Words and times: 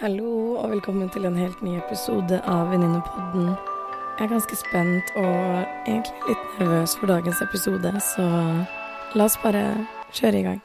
Hallo 0.00 0.54
og 0.56 0.70
velkommen 0.70 1.10
til 1.12 1.26
en 1.28 1.34
helt 1.36 1.58
ny 1.60 1.74
episode 1.76 2.38
av 2.48 2.70
Venninnepodden. 2.72 3.50
Jeg 4.16 4.24
er 4.24 4.30
ganske 4.30 4.56
spent 4.56 5.10
og 5.20 5.34
egentlig 5.84 6.22
litt 6.30 6.54
nervøs 6.56 6.94
for 6.96 7.10
dagens 7.10 7.42
episode, 7.44 7.90
så 8.00 8.28
la 9.12 9.26
oss 9.26 9.36
bare 9.42 9.60
kjøre 10.16 10.38
i 10.38 10.46
gang. 10.46 10.62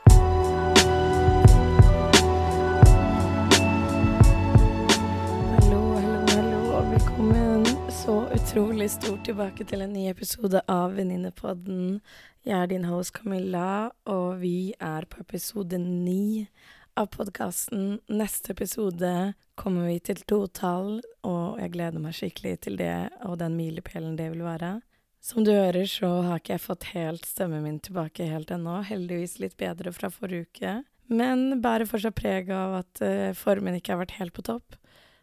Hallo, 5.57 5.81
hallo, 5.97 6.21
hallo 6.31 6.61
og 6.77 6.87
velkommen 6.93 7.67
så 7.91 8.15
utrolig 8.37 8.87
stort 8.95 9.27
tilbake 9.27 9.67
til 9.67 9.83
en 9.83 9.91
ny 9.97 10.07
episode 10.13 10.63
av 10.71 10.95
Venninnepodden. 10.95 11.99
Jeg 12.47 12.55
er 12.61 12.71
din 12.71 12.87
host 12.87 13.11
Camilla, 13.19 13.91
og 14.07 14.39
vi 14.39 14.71
er 14.79 15.11
på 15.11 15.27
episode 15.27 15.75
ni 15.83 16.47
av 16.95 17.05
podkasten. 17.05 17.99
Neste 18.07 18.51
episode 18.51 19.33
kommer 19.55 19.87
vi 19.87 19.99
til 19.99 20.21
totall, 20.27 21.01
og 21.27 21.59
jeg 21.59 21.73
gleder 21.73 22.01
meg 22.01 22.15
skikkelig 22.15 22.53
til 22.65 22.77
det 22.79 23.09
og 23.27 23.37
den 23.41 23.57
milepælen 23.57 24.15
det 24.19 24.29
vil 24.31 24.45
være. 24.45 24.77
Som 25.25 25.43
du 25.43 25.51
hører, 25.51 25.83
så 25.89 26.07
har 26.27 26.39
ikke 26.39 26.53
jeg 26.53 26.63
fått 26.63 26.87
helt 26.93 27.25
stemmen 27.27 27.65
min 27.65 27.81
tilbake 27.83 28.27
helt 28.29 28.51
ennå. 28.53 28.77
Heldigvis 28.85 29.39
litt 29.41 29.57
bedre 29.57 29.91
fra 29.95 30.11
forrige 30.13 30.47
uke. 30.47 30.75
Men 31.09 31.59
bærer 31.61 31.89
fortsatt 31.89 32.17
preg 32.17 32.51
av 32.53 32.77
at 32.79 33.01
uh, 33.03 33.33
formen 33.37 33.77
ikke 33.77 33.95
har 33.95 34.03
vært 34.03 34.19
helt 34.19 34.35
på 34.37 34.45
topp. 34.45 34.77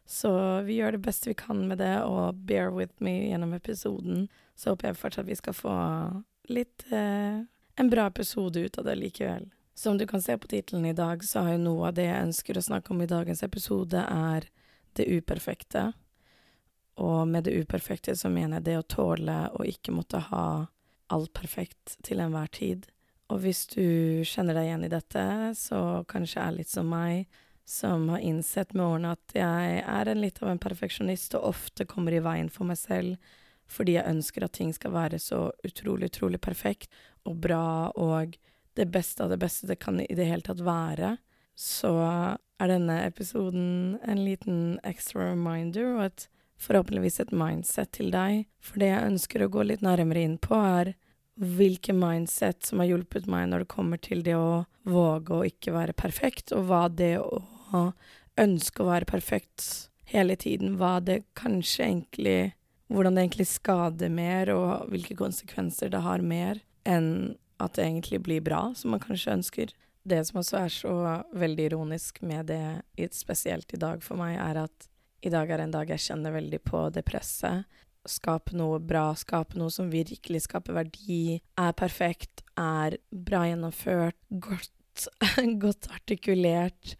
Så 0.04 0.32
vi 0.66 0.80
gjør 0.80 0.96
det 0.96 1.04
beste 1.06 1.30
vi 1.30 1.38
kan 1.38 1.62
med 1.70 1.78
det, 1.80 1.94
og 2.02 2.42
bear 2.50 2.74
with 2.74 2.92
me 3.00 3.30
gjennom 3.30 3.54
episoden. 3.56 4.26
Så 4.58 4.74
håper 4.74 4.90
jeg 4.90 5.00
fortsatt 5.00 5.30
vi 5.30 5.38
skal 5.38 5.56
få 5.56 5.78
litt 6.52 6.84
uh, 6.92 7.46
En 7.80 7.88
bra 7.88 8.04
episode 8.10 8.60
ut 8.60 8.74
av 8.78 8.84
det 8.84 8.98
likevel. 9.00 9.46
Som 9.82 9.98
du 9.98 10.06
kan 10.06 10.22
se 10.22 10.38
på 10.38 10.48
tittelen 10.48 10.84
i 10.86 10.92
dag, 10.92 11.24
så 11.24 11.40
har 11.40 11.56
jo 11.56 11.62
noe 11.64 11.88
av 11.88 11.94
det 11.96 12.04
jeg 12.04 12.26
ønsker 12.28 12.58
å 12.58 12.62
snakke 12.62 12.92
om 12.94 13.00
i 13.02 13.08
dagens 13.10 13.40
episode, 13.42 13.98
er 13.98 14.44
det 14.94 15.08
uperfekte. 15.10 15.88
Og 17.02 17.24
med 17.26 17.48
det 17.48 17.56
uperfekte 17.64 18.14
så 18.14 18.30
mener 18.30 18.60
jeg 18.60 18.66
det 18.68 18.76
å 18.78 18.84
tåle 18.94 19.38
å 19.58 19.66
ikke 19.66 19.94
måtte 19.96 20.20
ha 20.28 20.44
alt 21.10 21.32
perfekt 21.34 21.96
til 22.06 22.22
enhver 22.22 22.52
tid. 22.54 22.86
Og 23.34 23.42
hvis 23.42 23.64
du 23.72 24.22
kjenner 24.22 24.54
deg 24.54 24.68
igjen 24.68 24.86
i 24.86 24.92
dette, 24.92 25.24
så 25.58 25.80
kanskje 26.14 26.44
er 26.44 26.54
litt 26.60 26.70
som 26.70 26.86
meg, 26.86 27.26
som 27.66 28.06
har 28.14 28.22
innsett 28.22 28.76
med 28.78 28.86
årene 28.86 29.16
at 29.16 29.34
jeg 29.34 29.82
er 29.82 30.12
en 30.12 30.22
litt 30.22 30.38
av 30.44 30.52
en 30.52 30.62
perfeksjonist 30.62 31.34
og 31.40 31.50
ofte 31.56 31.88
kommer 31.90 32.14
i 32.14 32.22
veien 32.22 32.54
for 32.54 32.70
meg 32.70 32.78
selv 32.78 33.34
fordi 33.72 33.98
jeg 33.98 34.14
ønsker 34.14 34.46
at 34.46 34.54
ting 34.54 34.70
skal 34.76 34.94
være 34.94 35.18
så 35.22 35.48
utrolig, 35.66 36.12
utrolig 36.12 36.38
perfekt 36.44 36.92
og 37.26 37.42
bra 37.42 37.90
og 37.98 38.38
det 38.78 38.88
beste 38.92 39.24
av 39.24 39.32
det 39.32 39.40
beste 39.42 39.68
det 39.68 39.78
kan 39.82 40.00
i 40.00 40.14
det 40.16 40.28
hele 40.28 40.44
tatt 40.46 40.62
være, 40.64 41.16
så 41.58 41.92
er 42.62 42.70
denne 42.70 43.02
episoden 43.06 43.98
en 44.08 44.22
liten 44.24 44.78
extra 44.86 45.32
reminder 45.32 45.96
og 45.96 46.04
et, 46.06 46.28
forhåpentligvis 46.62 47.18
et 47.20 47.32
mindset 47.34 47.90
til 47.96 48.12
deg. 48.14 48.44
For 48.62 48.78
det 48.78 48.92
jeg 48.92 49.10
ønsker 49.10 49.42
å 49.42 49.50
gå 49.52 49.64
litt 49.66 49.82
nærmere 49.82 50.22
inn 50.22 50.38
på, 50.42 50.54
er 50.54 50.92
hvilke 51.42 51.94
mindset 51.96 52.66
som 52.68 52.82
har 52.82 52.92
hjulpet 52.92 53.26
meg 53.30 53.48
når 53.50 53.64
det 53.64 53.72
kommer 53.72 54.00
til 54.02 54.22
det 54.22 54.36
å 54.38 54.64
våge 54.86 55.34
å 55.34 55.46
ikke 55.48 55.74
være 55.74 55.96
perfekt, 55.96 56.52
og 56.54 56.68
hva 56.68 56.84
det 56.92 57.16
å 57.18 57.86
ønske 58.40 58.82
å 58.82 58.90
være 58.92 59.08
perfekt 59.08 59.88
hele 60.12 60.36
tiden, 60.36 60.76
hva 60.80 60.98
det 61.04 61.24
kanskje 61.38 61.88
egentlig 61.90 62.40
Hvordan 62.92 63.16
det 63.16 63.22
egentlig 63.22 63.46
skader 63.48 64.10
mer, 64.12 64.50
og 64.52 64.90
hvilke 64.92 65.14
konsekvenser 65.16 65.88
det 65.88 66.02
har 66.04 66.20
mer 66.20 66.58
enn 66.84 67.38
at 67.62 67.78
det 67.78 67.86
egentlig 67.86 68.20
blir 68.26 68.42
bra, 68.44 68.64
som 68.76 68.94
man 68.94 69.02
kanskje 69.02 69.36
ønsker. 69.36 69.74
Det 70.02 70.18
som 70.26 70.40
også 70.40 70.58
er 70.58 70.72
så 70.74 70.94
veldig 71.38 71.68
ironisk 71.70 72.18
med 72.26 72.50
det, 72.50 73.12
spesielt 73.14 73.70
i 73.74 73.80
dag 73.80 74.02
for 74.02 74.18
meg, 74.18 74.34
er 74.40 74.64
at 74.64 74.88
i 75.22 75.30
dag 75.30 75.50
er 75.54 75.62
en 75.62 75.74
dag 75.74 75.90
jeg 75.94 76.02
kjenner 76.08 76.34
veldig 76.34 76.58
på 76.66 76.88
det 76.94 77.04
presset. 77.06 77.68
Skape 78.08 78.56
noe 78.58 78.80
bra, 78.82 79.12
skape 79.14 79.54
noe 79.60 79.70
som 79.70 79.92
virkelig 79.92 80.48
skaper 80.48 80.74
verdi, 80.80 81.38
er 81.38 81.76
perfekt, 81.78 82.42
er 82.58 82.98
bra 83.14 83.44
gjennomført, 83.46 84.18
godt, 84.42 85.06
godt 85.64 85.86
artikulert. 85.94 86.96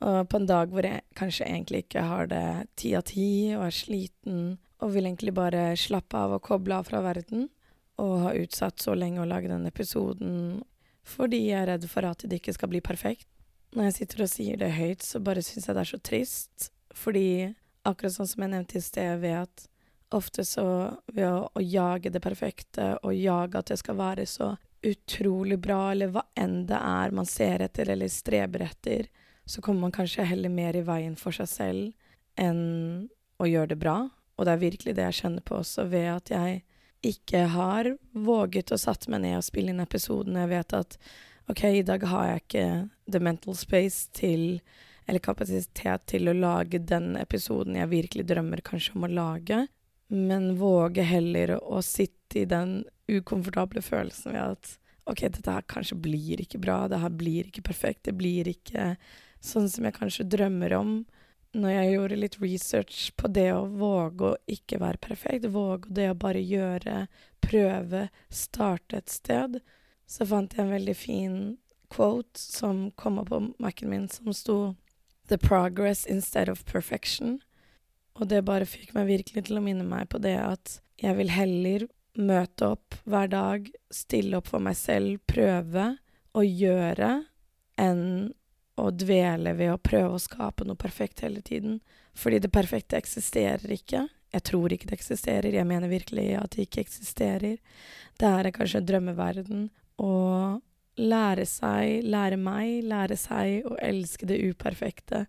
Og 0.00 0.22
på 0.30 0.40
en 0.40 0.48
dag 0.48 0.72
hvor 0.72 0.86
jeg 0.86 1.04
kanskje 1.18 1.50
egentlig 1.50 1.84
ikke 1.84 2.06
har 2.06 2.32
det 2.32 2.46
ti 2.80 2.94
av 2.96 3.04
ti, 3.10 3.28
og 3.58 3.66
er 3.66 3.76
sliten, 3.76 4.42
og 4.80 4.94
vil 4.94 5.10
egentlig 5.10 5.34
bare 5.36 5.72
slappe 5.76 6.16
av 6.16 6.38
og 6.38 6.44
koble 6.48 6.80
av 6.80 6.88
fra 6.88 7.02
verden, 7.04 7.50
og 7.98 8.14
har 8.24 8.38
utsatt 8.38 8.82
så 8.82 8.94
lenge 8.94 9.22
å 9.22 9.28
lage 9.28 9.50
den 9.50 9.66
episoden 9.68 10.60
fordi 11.08 11.46
jeg 11.48 11.62
er 11.62 11.70
redd 11.72 11.86
for 11.88 12.04
at 12.04 12.20
det 12.28 12.36
ikke 12.40 12.52
skal 12.52 12.68
bli 12.68 12.82
perfekt. 12.84 13.26
Når 13.72 13.88
jeg 13.88 13.96
sitter 13.96 14.22
og 14.24 14.30
sier 14.32 14.60
det 14.60 14.74
høyt, 14.76 15.04
så 15.04 15.20
bare 15.24 15.44
syns 15.44 15.68
jeg 15.68 15.76
det 15.76 15.82
er 15.82 15.88
så 15.88 16.00
trist, 16.04 16.68
fordi 16.92 17.28
akkurat 17.88 18.12
sånn 18.12 18.28
som 18.28 18.44
jeg 18.44 18.52
nevnte 18.52 18.76
i 18.76 18.84
sted, 18.84 19.22
ved 19.22 19.36
at 19.46 19.64
ofte 20.16 20.44
så 20.44 20.66
ved 21.12 21.26
å, 21.28 21.48
å 21.52 21.64
jage 21.64 22.12
det 22.12 22.22
perfekte 22.24 22.94
og 23.02 23.16
jage 23.16 23.60
at 23.60 23.72
det 23.72 23.78
skal 23.80 23.98
være 23.98 24.26
så 24.28 24.54
utrolig 24.84 25.58
bra, 25.60 25.90
eller 25.92 26.12
hva 26.12 26.24
enn 26.38 26.62
det 26.68 26.78
er 26.78 27.14
man 27.16 27.28
ser 27.28 27.64
etter 27.64 27.90
eller 27.92 28.12
streber 28.12 28.68
etter, 28.68 29.08
så 29.48 29.64
kommer 29.64 29.86
man 29.86 29.96
kanskje 29.96 30.28
heller 30.28 30.52
mer 30.52 30.76
i 30.76 30.84
veien 30.84 31.16
for 31.16 31.34
seg 31.34 31.48
selv 31.48 32.40
enn 32.40 33.08
å 33.40 33.48
gjøre 33.48 33.72
det 33.72 33.80
bra. 33.80 33.98
Og 34.38 34.46
det 34.46 34.54
er 34.54 34.62
virkelig 34.62 34.94
det 34.94 35.06
jeg 35.08 35.20
kjenner 35.22 35.44
på 35.44 35.58
også, 35.58 35.88
ved 35.90 36.08
at 36.12 36.32
jeg 36.32 36.60
ikke 37.06 37.44
har 37.52 37.92
våget 38.12 38.72
å 38.74 38.78
satt 38.80 39.06
meg 39.10 39.22
ned 39.24 39.38
og 39.38 39.46
spille 39.46 39.72
inn 39.72 39.84
episoden. 39.84 40.38
Jeg 40.40 40.50
vet 40.50 40.74
at 40.76 40.98
OK, 41.48 41.64
i 41.64 41.86
dag 41.86 42.04
har 42.10 42.26
jeg 42.28 42.42
ikke 42.44 42.66
the 43.08 43.20
mental 43.22 43.56
space 43.56 44.10
til 44.16 44.60
eller 45.08 45.24
kapasitet 45.24 46.04
til 46.10 46.28
å 46.28 46.36
lage 46.36 46.82
den 46.84 47.14
episoden 47.16 47.78
jeg 47.78 47.88
virkelig 47.88 48.26
drømmer 48.28 48.60
kanskje 48.60 48.92
om 48.98 49.06
å 49.06 49.08
lage, 49.08 49.62
men 50.12 50.50
våge 50.60 51.04
heller 51.08 51.54
å 51.56 51.80
sitte 51.84 52.42
i 52.42 52.48
den 52.48 52.82
ukomfortable 53.08 53.80
følelsen 53.80 54.34
ved 54.36 54.58
at 54.58 54.74
OK, 55.08 55.22
dette 55.24 55.54
her 55.54 55.64
kanskje 55.64 55.96
blir 55.96 56.42
ikke 56.44 56.60
bra, 56.60 56.82
det 56.92 57.00
her 57.00 57.14
blir 57.16 57.48
ikke 57.48 57.64
perfekt, 57.70 58.04
det 58.04 58.18
blir 58.20 58.50
ikke 58.52 58.98
sånn 59.40 59.70
som 59.72 59.88
jeg 59.88 59.96
kanskje 59.96 60.28
drømmer 60.28 60.76
om 60.76 60.92
når 61.58 61.74
jeg 61.74 61.92
gjorde 61.92 62.18
litt 62.22 62.36
research 62.42 62.98
på 63.18 63.30
det 63.34 63.48
å 63.52 63.66
våge 63.66 64.32
å 64.32 64.36
ikke 64.50 64.80
være 64.82 65.00
perfekt, 65.02 65.48
våge 65.52 65.90
det 65.94 66.10
å 66.12 66.18
bare 66.18 66.42
gjøre, 66.42 67.06
prøve, 67.44 68.08
starte 68.30 69.00
et 69.00 69.12
sted, 69.12 69.60
så 70.08 70.26
fant 70.28 70.54
jeg 70.54 70.64
en 70.64 70.74
veldig 70.76 70.96
fin 70.96 71.38
quote 71.92 72.38
som 72.40 72.88
kom 73.00 73.20
opp 73.22 73.32
på 73.32 73.42
Mac-en 73.62 73.92
min, 73.92 74.08
som 74.12 74.32
sto 74.36 74.58
The 75.28 75.38
progress 75.38 76.06
instead 76.06 76.48
of 76.48 76.64
perfection. 76.64 77.40
Og 78.16 78.30
det 78.30 78.46
bare 78.48 78.68
fikk 78.68 78.94
meg 78.96 79.10
virkelig 79.10 79.44
til 79.48 79.60
å 79.60 79.64
minne 79.64 79.84
meg 79.86 80.08
på 80.12 80.20
det 80.24 80.38
at 80.40 80.78
jeg 80.98 81.18
vil 81.18 81.30
heller 81.30 81.86
møte 82.18 82.72
opp 82.74 82.96
hver 83.06 83.28
dag, 83.30 83.68
stille 83.94 84.40
opp 84.40 84.48
for 84.50 84.64
meg 84.64 84.74
selv, 84.78 85.20
prøve 85.30 85.92
å 86.34 86.42
gjøre, 86.42 87.12
enn 87.78 88.32
å 88.78 88.90
dvele 88.94 89.54
ved 89.58 89.72
å 89.72 89.80
prøve 89.82 90.14
å 90.16 90.22
skape 90.22 90.66
noe 90.66 90.78
perfekt 90.78 91.24
hele 91.24 91.42
tiden. 91.44 91.80
Fordi 92.18 92.40
det 92.42 92.52
perfekte 92.54 92.98
eksisterer 92.98 93.74
ikke. 93.74 94.06
Jeg 94.34 94.44
tror 94.44 94.72
ikke 94.72 94.90
det 94.90 94.98
eksisterer, 94.98 95.54
jeg 95.54 95.66
mener 95.68 95.88
virkelig 95.88 96.30
at 96.36 96.54
det 96.54 96.66
ikke 96.66 96.84
eksisterer. 96.84 97.60
Det 98.20 98.28
er 98.28 98.50
kanskje 98.52 98.82
en 98.82 98.88
drømmeverden. 98.88 99.68
Å 100.04 100.12
lære 100.98 101.46
seg, 101.48 102.02
lære 102.04 102.36
meg, 102.40 102.82
lære 102.90 103.16
seg 103.18 103.68
å 103.68 103.78
elske 103.82 104.28
det 104.28 104.40
uperfekte. 104.50 105.24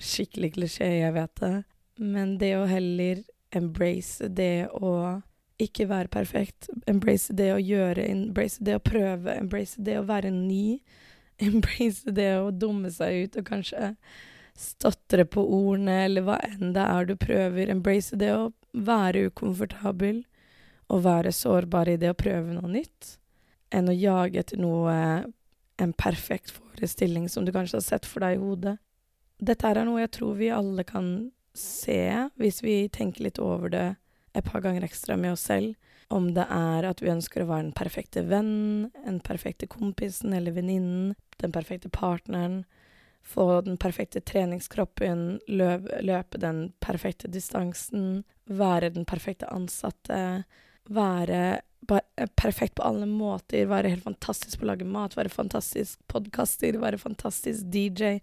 Skikkelig 0.00 0.54
klisjé, 0.56 0.90
jeg 1.04 1.14
vet 1.14 1.36
det. 1.44 1.54
Men 2.00 2.36
det 2.40 2.56
å 2.58 2.66
heller 2.66 3.22
embrace 3.54 4.26
det 4.28 4.66
å 4.74 5.20
ikke 5.62 5.86
være 5.86 6.10
perfekt, 6.10 6.66
embrace 6.90 7.34
det 7.36 7.52
å 7.54 7.60
gjøre, 7.62 8.08
embrace 8.10 8.64
det 8.64 8.74
å 8.74 8.82
prøve, 8.82 9.36
embrace 9.38 9.78
det 9.78 10.00
å 10.00 10.06
være 10.08 10.32
ny 10.34 10.80
embrace 11.48 12.12
det 12.14 12.30
å 12.40 12.50
dumme 12.50 12.92
seg 12.94 13.24
ut 13.24 13.40
og 13.40 13.48
kanskje 13.48 13.94
stotre 14.54 15.24
på 15.26 15.42
ordene, 15.42 16.04
eller 16.06 16.26
hva 16.26 16.38
enn 16.46 16.74
det 16.76 16.84
er 16.84 17.08
du 17.08 17.16
prøver. 17.18 17.70
Embrace 17.72 18.16
det 18.18 18.30
å 18.34 18.52
være 18.74 19.28
ukomfortabel 19.30 20.22
og 20.92 21.04
være 21.06 21.32
sårbar 21.34 21.90
i 21.90 21.98
det 21.98 22.12
å 22.12 22.18
prøve 22.18 22.54
noe 22.54 22.70
nytt, 22.70 23.16
enn 23.74 23.90
å 23.90 23.96
jage 23.96 24.42
etter 24.44 24.60
noe 24.60 24.94
en 25.82 25.92
perfekt 25.98 26.52
forestilling 26.54 27.26
som 27.28 27.46
du 27.46 27.52
kanskje 27.54 27.80
har 27.80 27.86
sett 27.86 28.06
for 28.06 28.22
deg 28.22 28.36
i 28.36 28.42
hodet. 28.42 28.76
Dette 29.42 29.66
er 29.66 29.82
noe 29.86 30.04
jeg 30.04 30.12
tror 30.14 30.36
vi 30.38 30.52
alle 30.54 30.84
kan 30.86 31.08
se, 31.54 32.28
hvis 32.38 32.62
vi 32.62 32.84
tenker 32.92 33.26
litt 33.26 33.40
over 33.42 33.72
det 33.72 33.88
et 34.34 34.46
par 34.46 34.62
ganger 34.62 34.86
ekstra 34.86 35.16
med 35.18 35.34
oss 35.34 35.46
selv. 35.50 35.74
Om 36.14 36.32
det 36.36 36.44
er 36.52 36.86
at 36.86 37.00
vi 37.02 37.10
ønsker 37.10 37.42
å 37.42 37.48
være 37.48 37.68
den 37.68 37.76
perfekte 37.76 38.24
vennen, 38.28 38.90
den 39.06 39.20
perfekte 39.24 39.66
kompisen 39.70 40.34
eller 40.36 40.54
venninnen, 40.54 41.14
den 41.42 41.52
perfekte 41.52 41.88
partneren, 41.88 42.64
få 43.24 43.60
den 43.64 43.76
perfekte 43.80 44.20
treningskroppen, 44.20 45.40
løp, 45.48 45.88
løpe 46.04 46.38
den 46.38 46.72
perfekte 46.84 47.28
distansen, 47.28 48.24
være 48.44 48.90
den 48.92 49.06
perfekte 49.08 49.48
ansatte, 49.52 50.44
være 50.84 51.60
perfekt 52.36 52.74
på 52.74 52.84
alle 52.84 53.06
måter, 53.08 53.66
være 53.68 53.92
helt 53.94 54.04
fantastisk 54.04 54.60
på 54.60 54.66
å 54.66 54.72
lage 54.72 54.88
mat, 54.88 55.16
være 55.16 55.32
fantastisk 55.32 56.00
podkaster, 56.08 56.76
være 56.80 57.00
fantastisk 57.00 57.64
DJ, 57.72 58.18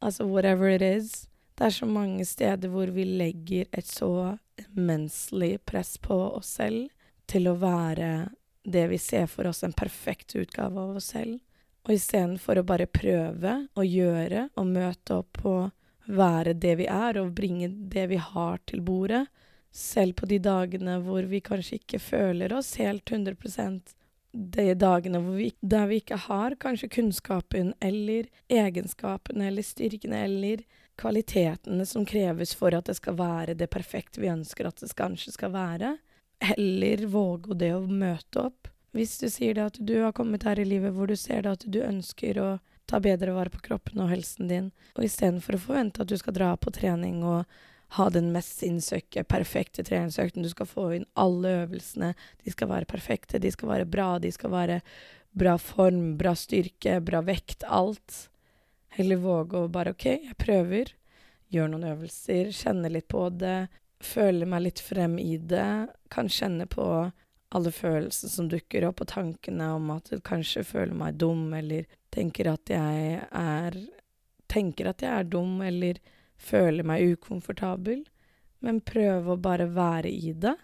altså 0.00 0.26
whatever 0.28 0.72
it 0.72 0.84
is. 0.84 1.26
Det 1.58 1.66
er 1.66 1.74
så 1.74 1.88
mange 1.90 2.24
steder 2.28 2.70
hvor 2.72 2.92
vi 2.94 3.04
legger 3.04 3.66
et 3.72 3.88
så 3.88 4.38
immensely 4.62 5.56
press 5.58 5.96
på 5.98 6.16
oss 6.38 6.54
selv 6.60 6.88
til 7.28 7.48
å 7.50 7.56
være 7.60 8.28
det 8.68 8.86
vi 8.92 8.98
ser 9.00 9.26
for 9.30 9.48
oss 9.48 9.64
en 9.64 9.76
perfekt 9.76 10.36
utgave 10.38 10.80
av 10.80 10.96
oss 11.00 11.12
selv. 11.14 11.38
Og 11.88 11.94
istedenfor 11.96 12.60
å 12.60 12.66
bare 12.68 12.86
prøve 12.86 13.54
å 13.72 13.84
gjøre 13.84 14.48
og 14.60 14.66
møte 14.68 15.20
opp 15.22 15.40
og 15.48 15.70
være 16.08 16.52
det 16.52 16.74
vi 16.82 16.88
er, 16.88 17.16
og 17.20 17.32
bringe 17.36 17.68
det 17.68 18.06
vi 18.12 18.18
har 18.20 18.60
til 18.68 18.82
bordet, 18.84 19.24
selv 19.72 20.16
på 20.20 20.28
de 20.28 20.38
dagene 20.40 20.98
hvor 21.04 21.24
vi 21.28 21.40
kanskje 21.44 21.78
ikke 21.78 22.00
føler 22.00 22.52
oss 22.56 22.74
helt 22.80 23.08
100% 23.08 23.94
de 24.32 24.74
dagene 24.74 25.20
vi, 25.24 25.52
der 25.60 25.86
vi 25.88 26.00
ikke 26.02 26.18
har 26.28 26.56
kanskje 26.60 26.90
kunnskapen 26.98 27.72
eller 27.80 28.28
egenskapene 28.52 29.48
eller 29.48 29.64
styrkene 29.64 30.20
eller 30.24 30.64
kvalitetene 31.00 31.86
som 31.86 32.04
kreves 32.06 32.52
for 32.58 32.76
at 32.76 32.90
det 32.90 32.98
skal 32.98 33.16
være 33.18 33.56
det 33.56 33.70
perfekte 33.72 34.20
vi 34.20 34.30
ønsker 34.32 34.68
at 34.68 34.82
det 34.82 34.92
kanskje 34.98 35.32
skal 35.36 35.54
være. 35.54 35.96
Heller 36.44 37.06
våge 37.10 37.56
det 37.58 37.72
å 37.74 37.86
møte 37.86 38.48
opp. 38.50 38.68
Hvis 38.96 39.18
du 39.20 39.28
sier 39.30 39.58
at 39.66 39.76
du 39.78 39.98
har 40.00 40.14
kommet 40.16 40.46
her 40.48 40.58
i 40.60 40.66
livet 40.66 40.94
hvor 40.96 41.10
du 41.10 41.16
ser 41.18 41.46
at 41.50 41.64
du 41.66 41.80
ønsker 41.84 42.40
å 42.40 42.50
ta 42.88 43.00
bedre 43.04 43.34
vare 43.36 43.52
på 43.52 43.60
kroppen 43.60 44.00
og 44.00 44.08
helsen 44.12 44.48
din, 44.48 44.70
og 44.96 45.04
istedenfor 45.04 45.58
å 45.58 45.64
forvente 45.66 46.02
at 46.02 46.08
du 46.08 46.16
skal 46.16 46.36
dra 46.36 46.54
på 46.56 46.72
trening 46.72 47.20
og 47.26 47.44
ha 47.96 48.08
den 48.12 48.32
mest 48.32 48.58
sinnssyke, 48.60 49.24
perfekte 49.24 49.84
treningsøkten. 49.84 50.44
Du 50.44 50.50
skal 50.52 50.68
få 50.68 50.88
inn 50.96 51.06
alle 51.16 51.54
øvelsene. 51.62 52.12
De 52.44 52.52
skal 52.52 52.68
være 52.68 52.88
perfekte, 52.88 53.40
de 53.40 53.52
skal 53.52 53.70
være 53.70 53.88
bra, 53.88 54.10
de 54.20 54.32
skal 54.32 54.52
være 54.52 54.80
bra 55.38 55.54
form, 55.60 56.16
bra 56.20 56.34
styrke, 56.36 56.98
bra 57.04 57.22
vekt. 57.24 57.64
Alt. 57.64 58.28
Heller 58.98 59.20
våge 59.22 59.62
å 59.62 59.72
bare 59.72 59.94
OK, 59.96 60.04
jeg 60.10 60.36
prøver. 60.40 60.92
Gjør 61.52 61.70
noen 61.72 61.88
øvelser, 61.94 62.52
kjenne 62.52 62.92
litt 62.92 63.08
på 63.08 63.24
det. 63.32 63.70
Føle 64.04 64.46
meg 64.48 64.66
litt 64.66 64.82
frem 64.84 65.16
i 65.22 65.38
det. 65.40 65.88
Kan 66.12 66.28
kjenne 66.32 66.68
på 66.68 66.84
alle 67.54 67.72
følelsene 67.72 68.30
som 68.32 68.48
dukker 68.50 68.84
opp, 68.88 69.02
og 69.02 69.10
tankene 69.12 69.70
om 69.76 69.90
at 69.94 70.10
du 70.12 70.20
kanskje 70.24 70.64
føler 70.66 70.96
meg 70.96 71.18
dum, 71.20 71.48
eller 71.56 71.88
tenker 72.14 72.52
at 72.54 72.74
jeg 72.74 73.24
er 73.28 73.80
Tenker 74.48 74.86
at 74.88 75.02
jeg 75.04 75.12
er 75.12 75.26
dum, 75.28 75.58
eller 75.60 75.98
føler 76.40 76.86
meg 76.88 77.02
ukomfortabel, 77.12 77.98
men 78.64 78.78
prøve 78.80 79.34
å 79.34 79.42
bare 79.44 79.66
være 79.76 80.08
i 80.08 80.32
det. 80.32 80.54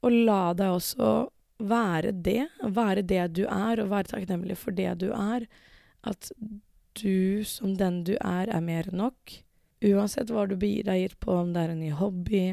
Og 0.00 0.16
la 0.30 0.54
deg 0.56 0.72
også 0.78 1.10
være 1.60 2.14
det, 2.24 2.46
være 2.64 3.04
det 3.04 3.26
du 3.36 3.42
er, 3.44 3.82
og 3.82 3.90
være 3.92 4.14
takknemlig 4.14 4.56
for 4.56 4.72
det 4.72 4.94
du 5.02 5.10
er. 5.12 5.44
At 6.08 6.30
du 6.96 7.44
som 7.44 7.74
den 7.76 8.00
du 8.08 8.14
er, 8.16 8.48
er 8.48 8.64
mer 8.64 8.88
enn 8.88 9.02
nok. 9.02 9.36
Uansett 9.84 10.32
hva 10.32 10.46
du 10.48 10.56
blir 10.56 10.88
deg 10.88 11.18
på, 11.20 11.36
om 11.36 11.52
det 11.52 11.66
er 11.66 11.74
en 11.74 11.84
ny 11.84 11.92
hobby, 11.92 12.44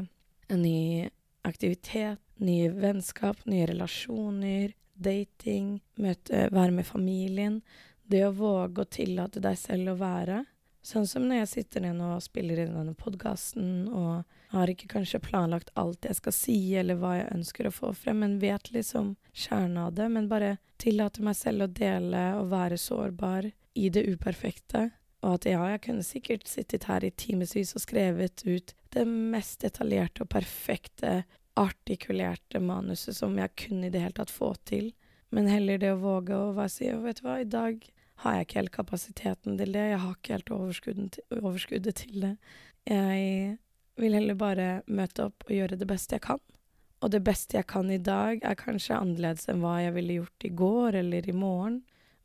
en 0.52 0.64
ny 0.66 1.08
aktivitet, 1.48 2.20
nye 2.42 2.70
vennskap, 2.74 3.46
nye 3.46 3.68
relasjoner, 3.70 4.74
dating, 4.94 5.80
møte, 6.02 6.48
være 6.54 6.76
med 6.76 6.88
familien. 6.88 7.62
Det 8.04 8.26
å 8.28 8.34
våge 8.36 8.84
å 8.84 8.92
tillate 8.92 9.42
deg 9.44 9.58
selv 9.60 9.94
å 9.94 10.00
være. 10.02 10.44
Sånn 10.82 11.06
som 11.06 11.28
når 11.28 11.44
jeg 11.44 11.50
sitter 11.52 11.84
ned 11.86 12.00
og 12.02 12.24
spiller 12.26 12.64
inn 12.64 12.74
denne 12.74 12.96
podkasten 12.98 13.86
og 13.94 14.24
har 14.52 14.72
ikke 14.72 14.90
kanskje 14.90 15.22
planlagt 15.22 15.70
alt 15.78 16.08
jeg 16.10 16.18
skal 16.18 16.34
si 16.34 16.58
eller 16.76 16.98
hva 16.98 17.20
jeg 17.20 17.36
ønsker 17.36 17.70
å 17.70 17.74
få 17.76 17.92
frem, 17.94 18.24
men 18.24 18.40
vet 18.42 18.72
liksom 18.74 19.14
kjernen 19.30 19.78
av 19.84 19.94
det, 20.00 20.10
men 20.10 20.30
bare 20.32 20.56
tillater 20.82 21.22
meg 21.28 21.38
selv 21.38 21.68
å 21.68 21.70
dele 21.70 22.24
og 22.40 22.50
være 22.52 22.82
sårbar 22.82 23.52
i 23.78 23.92
det 23.94 24.08
uperfekte. 24.10 24.90
Og 25.22 25.36
at 25.38 25.46
ja, 25.50 25.62
jeg 25.74 25.84
kunne 25.86 26.06
sikkert 26.06 26.48
sittet 26.50 26.88
her 26.90 27.04
i 27.06 27.12
timevis 27.14 27.76
og 27.78 27.84
skrevet 27.84 28.42
ut 28.48 28.74
det 28.96 29.06
mest 29.08 29.62
detaljerte 29.62 30.26
og 30.26 30.32
perfekte, 30.34 31.22
artikulerte 31.60 32.62
manuset 32.64 33.18
som 33.18 33.36
jeg 33.38 33.54
kunne 33.60 33.90
i 33.90 33.94
det 33.94 34.02
hele 34.02 34.16
tatt 34.18 34.32
få 34.34 34.54
til, 34.66 34.94
men 35.32 35.48
heller 35.48 35.80
det 35.80 35.94
å 35.94 36.00
våge 36.00 36.36
å 36.36 36.68
si 36.72 36.90
vet 36.92 37.22
du 37.22 37.28
hva, 37.28 37.38
i 37.40 37.48
dag 37.48 37.84
har 38.22 38.38
jeg 38.38 38.48
ikke 38.48 38.60
helt 38.60 38.76
kapasiteten 38.76 39.58
til 39.58 39.74
det. 39.74 39.86
Jeg 39.94 40.02
har 40.04 40.16
ikke 40.16 40.36
helt 40.36 40.52
overskuddet, 40.54 41.20
overskuddet 41.40 42.02
til 42.04 42.26
det. 42.26 42.34
Jeg 42.90 43.56
vil 44.02 44.18
heller 44.18 44.38
bare 44.38 44.68
møte 44.92 45.30
opp 45.30 45.46
og 45.48 45.56
gjøre 45.56 45.80
det 45.80 45.88
beste 45.90 46.18
jeg 46.18 46.26
kan. 46.28 46.42
Og 47.02 47.14
det 47.16 47.24
beste 47.26 47.58
jeg 47.58 47.66
kan 47.72 47.90
i 47.90 47.98
dag, 47.98 48.44
er 48.46 48.60
kanskje 48.60 49.00
annerledes 49.00 49.48
enn 49.50 49.64
hva 49.64 49.80
jeg 49.82 49.96
ville 49.96 50.20
gjort 50.20 50.46
i 50.46 50.54
går 50.62 51.00
eller 51.02 51.30
i 51.30 51.34
morgen. 51.34 51.80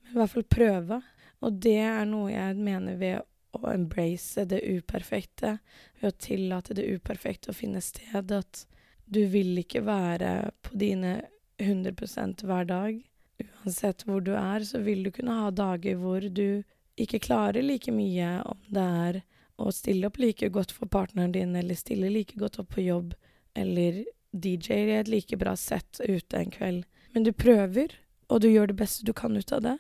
Men 0.05 0.13
i 0.13 0.21
hvert 0.21 0.35
fall 0.35 0.49
prøve. 0.53 1.01
Og 1.47 1.59
det 1.63 1.79
er 1.87 2.07
noe 2.09 2.33
jeg 2.33 2.59
mener 2.59 2.99
ved 3.01 3.23
å 3.57 3.71
embrace 3.71 4.45
det 4.51 4.61
uperfekte, 4.67 5.57
ved 6.01 6.13
å 6.13 6.19
tillate 6.21 6.77
det 6.77 6.89
uperfekte 6.91 7.53
å 7.53 7.57
finne 7.57 7.81
sted, 7.85 8.33
at 8.33 8.67
du 9.07 9.23
vil 9.31 9.55
ikke 9.63 9.85
være 9.87 10.51
på 10.67 10.75
dine 10.77 11.21
100 11.63 12.43
hver 12.45 12.67
dag 12.69 12.99
uansett 13.39 14.05
hvor 14.07 14.21
du 14.21 14.35
er, 14.37 14.65
så 14.65 14.79
vil 14.79 15.05
du 15.05 15.11
kunne 15.11 15.37
ha 15.41 15.51
dager 15.51 15.99
hvor 16.01 16.21
du 16.21 16.63
ikke 16.97 17.21
klarer 17.21 17.65
like 17.65 17.93
mye, 17.93 18.41
om 18.49 18.61
det 18.73 18.85
er 19.07 19.21
å 19.61 19.73
stille 19.73 20.09
opp 20.09 20.19
like 20.21 20.49
godt 20.53 20.73
for 20.73 20.89
partneren 20.89 21.33
din, 21.33 21.57
eller 21.57 21.77
stille 21.77 22.11
like 22.13 22.39
godt 22.41 22.59
opp 22.63 22.75
på 22.77 22.87
jobb, 22.87 23.15
eller 23.57 24.05
DJ 24.33 24.81
i 24.93 24.99
et 25.01 25.11
like 25.13 25.37
bra 25.41 25.57
sett 25.57 26.01
ute 26.05 26.41
en 26.41 26.53
kveld. 26.53 26.85
Men 27.13 27.25
du 27.25 27.33
prøver, 27.33 27.93
og 28.29 28.43
du 28.45 28.51
gjør 28.51 28.73
det 28.73 28.81
beste 28.81 29.07
du 29.07 29.13
kan 29.17 29.37
ut 29.37 29.53
av 29.53 29.65
det, 29.65 29.77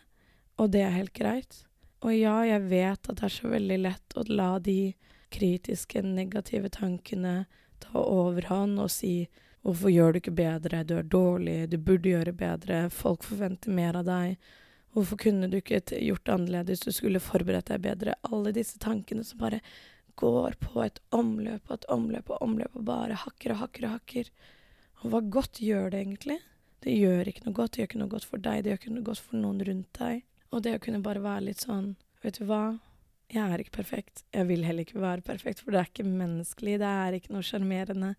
og 0.56 0.70
det 0.72 0.82
er 0.84 0.94
helt 0.96 1.14
greit. 1.16 1.62
Og 2.04 2.12
ja, 2.14 2.36
jeg 2.46 2.68
vet 2.70 3.08
at 3.08 3.18
det 3.18 3.26
er 3.28 3.34
så 3.34 3.50
veldig 3.50 3.78
lett 3.82 4.16
å 4.16 4.24
la 4.28 4.50
de 4.62 4.94
kritiske, 5.32 6.02
negative 6.04 6.70
tankene 6.72 7.46
ta 7.82 8.00
overhånd 8.00 8.80
og 8.80 8.92
si 8.92 9.26
Hvorfor 9.66 9.90
gjør 9.90 10.12
du 10.14 10.20
ikke 10.20 10.36
bedre? 10.38 10.84
Du 10.86 10.92
er 10.94 11.06
dårlig. 11.10 11.54
Du 11.72 11.74
burde 11.82 12.06
gjøre 12.06 12.30
bedre. 12.38 12.84
Folk 12.94 13.24
forventer 13.26 13.72
mer 13.74 13.96
av 13.98 14.04
deg. 14.06 14.36
Hvorfor 14.94 15.18
kunne 15.18 15.48
du 15.50 15.56
ikke 15.58 15.80
gjort 15.90 16.30
annerledes? 16.30 16.84
Du 16.86 16.92
skulle 16.94 17.18
forberedt 17.18 17.72
deg 17.72 17.82
bedre. 17.82 18.14
Alle 18.30 18.52
disse 18.54 18.78
tankene 18.78 19.24
som 19.26 19.40
bare 19.42 19.58
går 20.22 20.54
på 20.62 20.84
et 20.84 21.00
omløp 21.10 21.66
og 21.66 21.74
et 21.80 21.88
omløp 21.96 22.30
og 22.30 22.46
omløp 22.46 22.78
og 22.78 22.86
bare 22.86 23.18
hakker 23.24 23.56
og 23.56 23.64
hakker 23.64 23.88
og 23.88 23.96
hakker. 23.96 24.30
Og 25.02 25.10
hva 25.10 25.24
godt 25.34 25.58
gjør 25.66 25.90
det 25.90 26.04
egentlig? 26.04 26.38
Det 26.86 26.94
gjør 26.94 27.32
ikke 27.32 27.48
noe 27.48 27.58
godt. 27.58 27.74
Det 27.74 27.82
gjør 27.82 27.90
ikke 27.90 28.04
noe 28.04 28.14
godt 28.14 28.30
for 28.30 28.46
deg. 28.46 28.62
Det 28.62 28.70
gjør 28.70 28.82
ikke 28.84 28.94
noe 28.94 29.08
godt 29.10 29.24
for 29.26 29.42
noen 29.42 29.66
rundt 29.66 29.98
deg. 29.98 30.22
Og 30.54 30.62
det 30.64 30.76
å 30.76 30.82
kunne 30.82 31.02
bare 31.04 31.22
være 31.24 31.48
litt 31.50 31.64
sånn 31.64 31.94
Vet 32.22 32.40
du 32.40 32.46
hva? 32.48 32.78
Jeg 33.30 33.42
er 33.42 33.60
ikke 33.60 33.76
perfekt. 33.76 34.22
Jeg 34.34 34.46
vil 34.48 34.64
heller 34.66 34.86
ikke 34.86 35.02
være 35.02 35.22
perfekt, 35.26 35.60
for 35.62 35.74
det 35.74 35.80
er 35.80 35.90
ikke 35.90 36.06
menneskelig. 36.06 36.76
Det 36.80 36.90
er 37.04 37.16
ikke 37.18 37.34
noe 37.34 37.46
sjarmerende. 37.46 38.12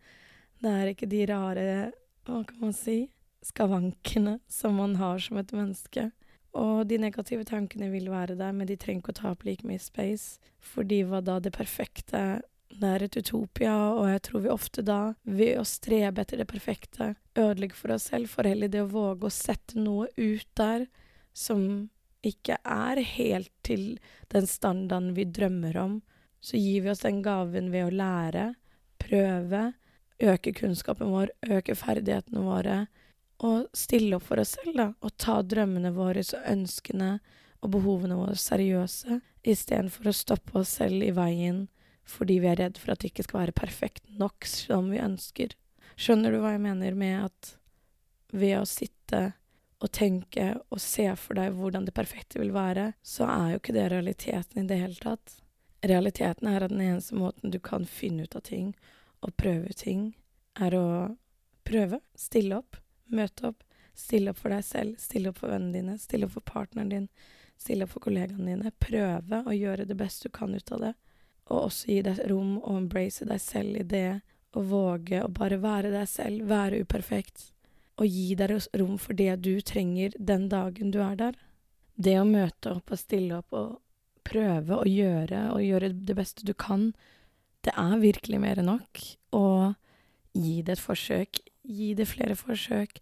Det 0.63 0.72
er 0.72 0.91
ikke 0.91 1.10
de 1.12 1.22
rare, 1.27 1.65
hva 2.27 2.41
kan 2.48 2.62
man 2.62 2.75
si, 2.75 3.10
skavankene 3.43 4.38
som 4.51 4.77
man 4.79 4.96
har 5.01 5.19
som 5.24 5.39
et 5.41 5.51
menneske. 5.55 6.10
Og 6.57 6.88
de 6.89 7.00
negative 7.01 7.46
tankene 7.48 7.89
vil 7.91 8.10
være 8.12 8.38
der, 8.39 8.53
men 8.55 8.69
de 8.69 8.77
trenger 8.79 9.03
ikke 9.03 9.15
å 9.15 9.19
ta 9.22 9.34
opp 9.34 9.43
like 9.48 9.67
mye 9.67 9.81
space. 9.81 10.39
Fordi 10.63 11.03
hva 11.07 11.22
da 11.25 11.39
det 11.43 11.55
perfekte 11.57 12.24
det 12.77 12.88
er 12.93 13.03
et 13.05 13.17
utopia, 13.17 13.74
og 13.96 14.10
jeg 14.12 14.24
tror 14.27 14.41
vi 14.43 14.50
ofte 14.51 14.84
da, 14.86 15.01
ved 15.24 15.55
å 15.57 15.65
strebe 15.65 16.22
etter 16.22 16.41
det 16.41 16.50
perfekte, 16.50 17.13
ødelegger 17.38 17.79
for 17.79 17.93
oss 17.96 18.10
selv, 18.12 18.29
for 18.29 18.48
heller 18.48 18.69
det 18.72 18.84
å 18.84 18.91
våge 18.91 19.29
å 19.29 19.34
sette 19.34 19.79
noe 19.79 20.10
ut 20.17 20.48
der 20.60 20.86
som 21.34 21.88
ikke 22.29 22.60
er 22.62 23.01
helt 23.15 23.51
til 23.65 23.98
den 24.34 24.48
standarden 24.50 25.13
vi 25.17 25.27
drømmer 25.29 25.77
om, 25.81 25.98
så 26.41 26.60
gir 26.60 26.86
vi 26.86 26.91
oss 26.93 27.03
den 27.05 27.24
gaven 27.25 27.72
ved 27.74 27.88
å 27.88 27.96
lære, 28.01 28.46
prøve, 29.01 29.63
øke 30.24 30.53
kunnskapen 30.57 31.12
vår, 31.13 31.34
øke 31.50 31.75
ferdighetene 31.77 32.43
våre, 32.46 32.77
og 33.46 33.67
stille 33.77 34.17
opp 34.17 34.25
for 34.25 34.41
oss 34.41 34.55
selv, 34.57 34.74
da, 34.77 34.88
og 35.01 35.13
ta 35.22 35.39
drømmene 35.46 35.93
våre 35.93 36.24
og 36.25 36.51
ønskene 36.53 37.17
og 37.62 37.74
behovene 37.74 38.17
våre 38.17 38.38
seriøse, 38.39 39.19
istedenfor 39.48 40.10
å 40.10 40.15
stoppe 40.15 40.60
oss 40.62 40.77
selv 40.79 41.05
i 41.05 41.13
veien 41.15 41.67
fordi 42.07 42.38
vi 42.39 42.48
er 42.48 42.60
redd 42.62 42.77
for 42.79 42.93
at 42.93 43.01
det 43.03 43.12
ikke 43.12 43.25
skal 43.25 43.41
være 43.41 43.55
perfekt 43.57 44.05
nok 44.19 44.48
som 44.48 44.88
vi 44.93 45.01
ønsker. 45.03 45.51
Skjønner 46.00 46.31
du 46.31 46.39
hva 46.39 46.53
jeg 46.53 46.63
mener 46.63 46.96
med 46.96 47.25
at 47.25 47.50
ved 48.31 48.62
å 48.62 48.67
sitte 48.69 49.34
og 49.77 49.91
tenke 49.93 50.53
og 50.74 50.81
se 50.81 51.05
for 51.19 51.38
deg 51.38 51.53
hvordan 51.57 51.86
det 51.86 51.93
perfekte 51.98 52.41
vil 52.41 52.53
være, 52.55 52.91
så 53.05 53.27
er 53.29 53.51
jo 53.51 53.60
ikke 53.62 53.75
det 53.75 53.89
realiteten 53.93 54.63
i 54.63 54.67
det 54.69 54.79
hele 54.81 54.98
tatt. 55.01 55.38
Realiteten 55.86 56.50
er 56.50 56.65
at 56.65 56.74
den 56.74 56.81
eneste 56.81 57.15
måten 57.15 57.53
du 57.53 57.60
kan 57.62 57.86
finne 57.86 58.25
ut 58.25 58.36
av 58.36 58.46
ting 58.48 58.72
og 59.22 59.36
prøve 59.38 59.74
ting 59.77 60.12
er 60.57 60.75
å 60.77 60.88
prøve. 61.67 62.01
Stille 62.17 62.57
opp. 62.62 62.77
Møte 63.13 63.51
opp. 63.51 63.63
Stille 63.98 64.34
opp 64.34 64.39
for 64.41 64.53
deg 64.53 64.65
selv. 64.65 64.98
Stille 65.01 65.31
opp 65.31 65.41
for 65.41 65.53
vennene 65.53 65.77
dine. 65.77 65.98
Stille 66.01 66.27
opp 66.27 66.36
for 66.38 66.46
partneren 66.46 66.89
din. 66.93 67.07
Stille 67.57 67.86
opp 67.86 67.93
for 67.93 68.05
kollegaene 68.07 68.50
dine. 68.50 68.74
Prøve 68.81 69.43
å 69.46 69.55
gjøre 69.55 69.88
det 69.89 69.98
beste 69.98 70.29
du 70.29 70.38
kan 70.38 70.55
ut 70.55 70.74
av 70.74 70.88
det. 70.88 70.93
Og 71.48 71.67
også 71.67 71.91
gi 71.91 72.01
deg 72.05 72.24
rom 72.29 72.57
og 72.57 72.74
embrace 72.84 73.27
deg 73.29 73.41
selv 73.41 73.81
i 73.81 73.86
det. 73.86 74.19
Og 74.57 74.69
våge 74.72 75.22
å 75.24 75.31
bare 75.34 75.62
være 75.62 75.93
deg 75.93 76.10
selv. 76.10 76.48
Være 76.50 76.81
uperfekt. 76.86 77.51
Og 77.98 78.06
gi 78.06 78.36
deg 78.38 78.54
rom 78.77 78.98
for 79.01 79.18
det 79.18 79.36
du 79.42 79.58
trenger 79.62 80.13
den 80.20 80.48
dagen 80.50 80.92
du 80.94 81.01
er 81.01 81.16
der. 81.18 81.38
Det 81.96 82.20
å 82.20 82.27
møte 82.27 82.75
opp 82.77 82.94
og 82.94 83.01
stille 83.01 83.39
opp 83.42 83.56
og 83.58 83.77
prøve 84.27 84.82
å 84.82 84.86
gjøre 84.86 85.48
og 85.54 85.63
gjøre 85.63 85.94
det 85.96 86.16
beste 86.18 86.46
du 86.46 86.54
kan 86.54 86.92
det 87.68 87.74
er 87.75 88.00
virkelig 88.00 88.39
mer 88.39 88.62
enn 88.62 88.70
nok. 88.72 89.04
Og 89.36 89.75
gi 90.38 90.62
det 90.63 90.77
et 90.77 90.84
forsøk. 90.84 91.42
Gi 91.68 91.94
det 92.00 92.08
flere 92.08 92.38
forsøk. 92.39 93.01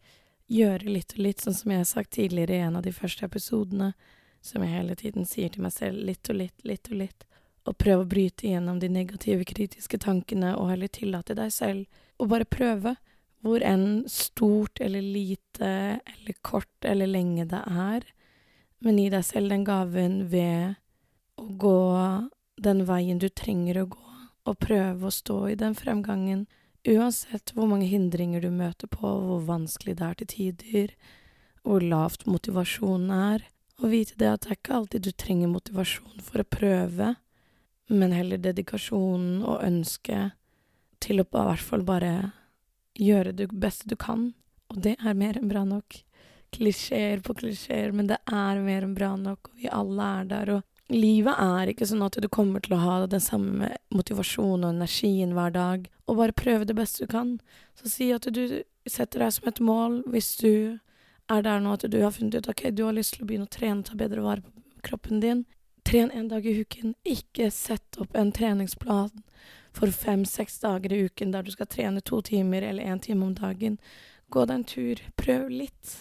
Gjøre 0.49 0.89
litt 0.89 1.15
og 1.17 1.23
litt, 1.25 1.41
sånn 1.41 1.57
som 1.57 1.73
jeg 1.73 1.83
har 1.83 1.89
sagt 1.89 2.15
tidligere 2.17 2.57
i 2.57 2.65
en 2.65 2.79
av 2.79 2.85
de 2.85 2.93
første 2.93 3.25
episodene, 3.25 3.93
som 4.45 4.61
jeg 4.61 4.75
hele 4.75 4.97
tiden 4.97 5.25
sier 5.25 5.49
til 5.49 5.65
meg 5.65 5.73
selv, 5.73 6.01
litt 6.05 6.29
og 6.29 6.37
litt, 6.37 6.65
litt 6.65 6.89
og 6.91 6.99
litt. 7.01 7.25
Og 7.65 7.77
prøv 7.81 8.03
å 8.03 8.09
bryte 8.09 8.45
gjennom 8.49 8.77
de 8.81 8.89
negative, 8.93 9.45
kritiske 9.49 9.97
tankene, 10.01 10.53
og 10.57 10.69
heller 10.69 10.89
tillate 10.93 11.37
deg 11.37 11.53
selv 11.53 12.01
å 12.21 12.29
bare 12.29 12.45
prøve. 12.45 12.93
Hvor 13.45 13.61
enn 13.61 14.05
stort 14.09 14.81
eller 14.81 15.05
lite 15.05 15.71
eller 16.01 16.37
kort 16.41 16.87
eller 16.87 17.07
lenge 17.07 17.45
det 17.51 17.61
er. 17.69 18.07
Men 18.81 18.97
gi 18.97 19.11
deg 19.13 19.25
selv 19.25 19.53
den 19.53 19.65
gaven 19.67 20.23
ved 20.31 20.79
å 21.37 21.45
gå 21.61 21.79
den 22.65 22.85
veien 22.87 23.21
du 23.21 23.27
trenger 23.29 23.83
å 23.83 23.89
gå, 23.91 24.03
og 24.45 24.61
prøve 24.61 25.07
å 25.07 25.13
stå 25.13 25.39
i 25.51 25.57
den 25.59 25.75
fremgangen 25.77 26.45
Uansett 26.85 27.49
hvor 27.55 27.65
mange 27.65 27.87
hindringer 27.89 28.43
du 28.43 28.51
møter 28.53 28.89
på, 28.91 29.01
hvor 29.01 29.41
vanskelig 29.47 29.95
det 29.97 30.05
er 30.05 30.17
til 30.19 30.27
tider, 30.29 30.91
hvor 31.65 31.81
lavt 31.81 32.27
motivasjonen 32.29 33.09
er, 33.09 33.45
og 33.81 33.89
vite 33.89 34.13
det 34.21 34.29
at 34.29 34.43
det 34.43 34.51
er 34.51 34.59
ikke 34.59 34.75
alltid 34.77 35.07
du 35.07 35.11
trenger 35.11 35.49
motivasjon 35.49 36.21
for 36.21 36.43
å 36.43 36.49
prøve, 36.55 37.15
men 37.89 38.13
heller 38.13 38.41
dedikasjonen 38.41 39.41
og 39.41 39.63
ønsket 39.65 40.37
til 41.01 41.21
å 41.21 41.25
i 41.25 41.31
hvert 41.33 41.65
fall 41.65 41.85
bare 41.85 42.13
gjøre 42.99 43.35
det 43.35 43.49
beste 43.51 43.89
du 43.89 43.95
kan, 43.99 44.33
og 44.71 44.81
det 44.85 44.95
er 44.99 45.17
mer 45.17 45.39
enn 45.39 45.51
bra 45.51 45.65
nok. 45.67 46.01
Klisjeer 46.55 47.19
på 47.25 47.35
klisjeer, 47.37 47.91
men 47.91 48.07
det 48.11 48.21
er 48.31 48.61
mer 48.63 48.85
enn 48.85 48.95
bra 48.97 49.15
nok, 49.19 49.51
og 49.51 49.59
vi 49.59 49.71
alle 49.71 50.13
er 50.21 50.31
der, 50.31 50.53
og 50.59 50.63
Livet 50.93 51.33
er 51.41 51.71
ikke 51.71 51.87
sånn 51.89 52.03
at 52.05 52.17
du 52.21 52.27
kommer 52.29 52.61
til 52.61 52.75
å 52.75 52.83
ha 52.83 52.95
den 53.09 53.21
samme 53.23 53.71
motivasjonen 53.89 54.67
og 54.67 54.75
energien 54.75 55.31
hver 55.33 55.53
dag, 55.55 55.87
og 56.05 56.19
bare 56.19 56.35
prøve 56.37 56.67
det 56.69 56.75
beste 56.77 57.07
du 57.07 57.09
kan. 57.09 57.39
Så 57.73 57.89
si 57.89 58.11
at 58.13 58.27
du 58.29 58.61
setter 58.85 59.23
deg 59.23 59.33
som 59.33 59.49
et 59.49 59.61
mål 59.65 60.03
hvis 60.13 60.35
du 60.43 60.77
er 61.33 61.41
der 61.41 61.63
nå 61.63 61.73
at 61.73 61.87
du 61.89 61.97
har 62.03 62.13
funnet 62.13 62.37
ut 62.37 62.51
ok, 62.53 62.67
du 62.69 62.83
har 62.85 62.93
lyst 62.93 63.15
til 63.15 63.25
å 63.25 63.29
begynne 63.31 63.49
å 63.49 63.55
trene, 63.55 63.81
ta 63.81 63.97
bedre 63.97 64.21
vare 64.21 64.45
på 64.45 64.85
kroppen 64.85 65.23
din. 65.25 65.47
Tren 65.85 66.13
en 66.13 66.29
dag 66.29 66.45
i 66.45 66.53
uken. 66.61 66.93
Ikke 67.01 67.49
sett 67.53 67.97
opp 67.97 68.13
en 68.13 68.29
treningsplan 68.33 69.09
for 69.75 69.91
fem-seks 69.91 70.59
dager 70.63 70.93
i 70.93 71.01
uken 71.09 71.33
der 71.33 71.43
du 71.43 71.51
skal 71.51 71.69
trene 71.71 72.01
to 72.01 72.21
timer 72.21 72.63
eller 72.63 72.83
én 72.83 73.01
time 73.01 73.25
om 73.25 73.33
dagen. 73.35 73.77
Gå 74.29 74.45
deg 74.45 74.55
en 74.55 74.69
tur. 74.69 75.01
Prøv 75.19 75.49
litt. 75.51 75.95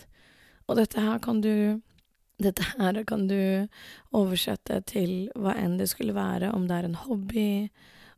Og 0.68 0.78
dette 0.78 1.00
her 1.00 1.18
kan 1.18 1.42
du 1.44 1.80
dette 2.42 2.64
her 2.66 3.04
kan 3.06 3.28
du 3.30 3.68
oversette 4.10 4.80
til 4.90 5.28
hva 5.38 5.54
enn 5.54 5.76
det 5.78 5.86
skulle 5.92 6.16
være, 6.16 6.50
om 6.50 6.66
det 6.66 6.78
er 6.78 6.88
en 6.88 6.96
hobby, 7.04 7.68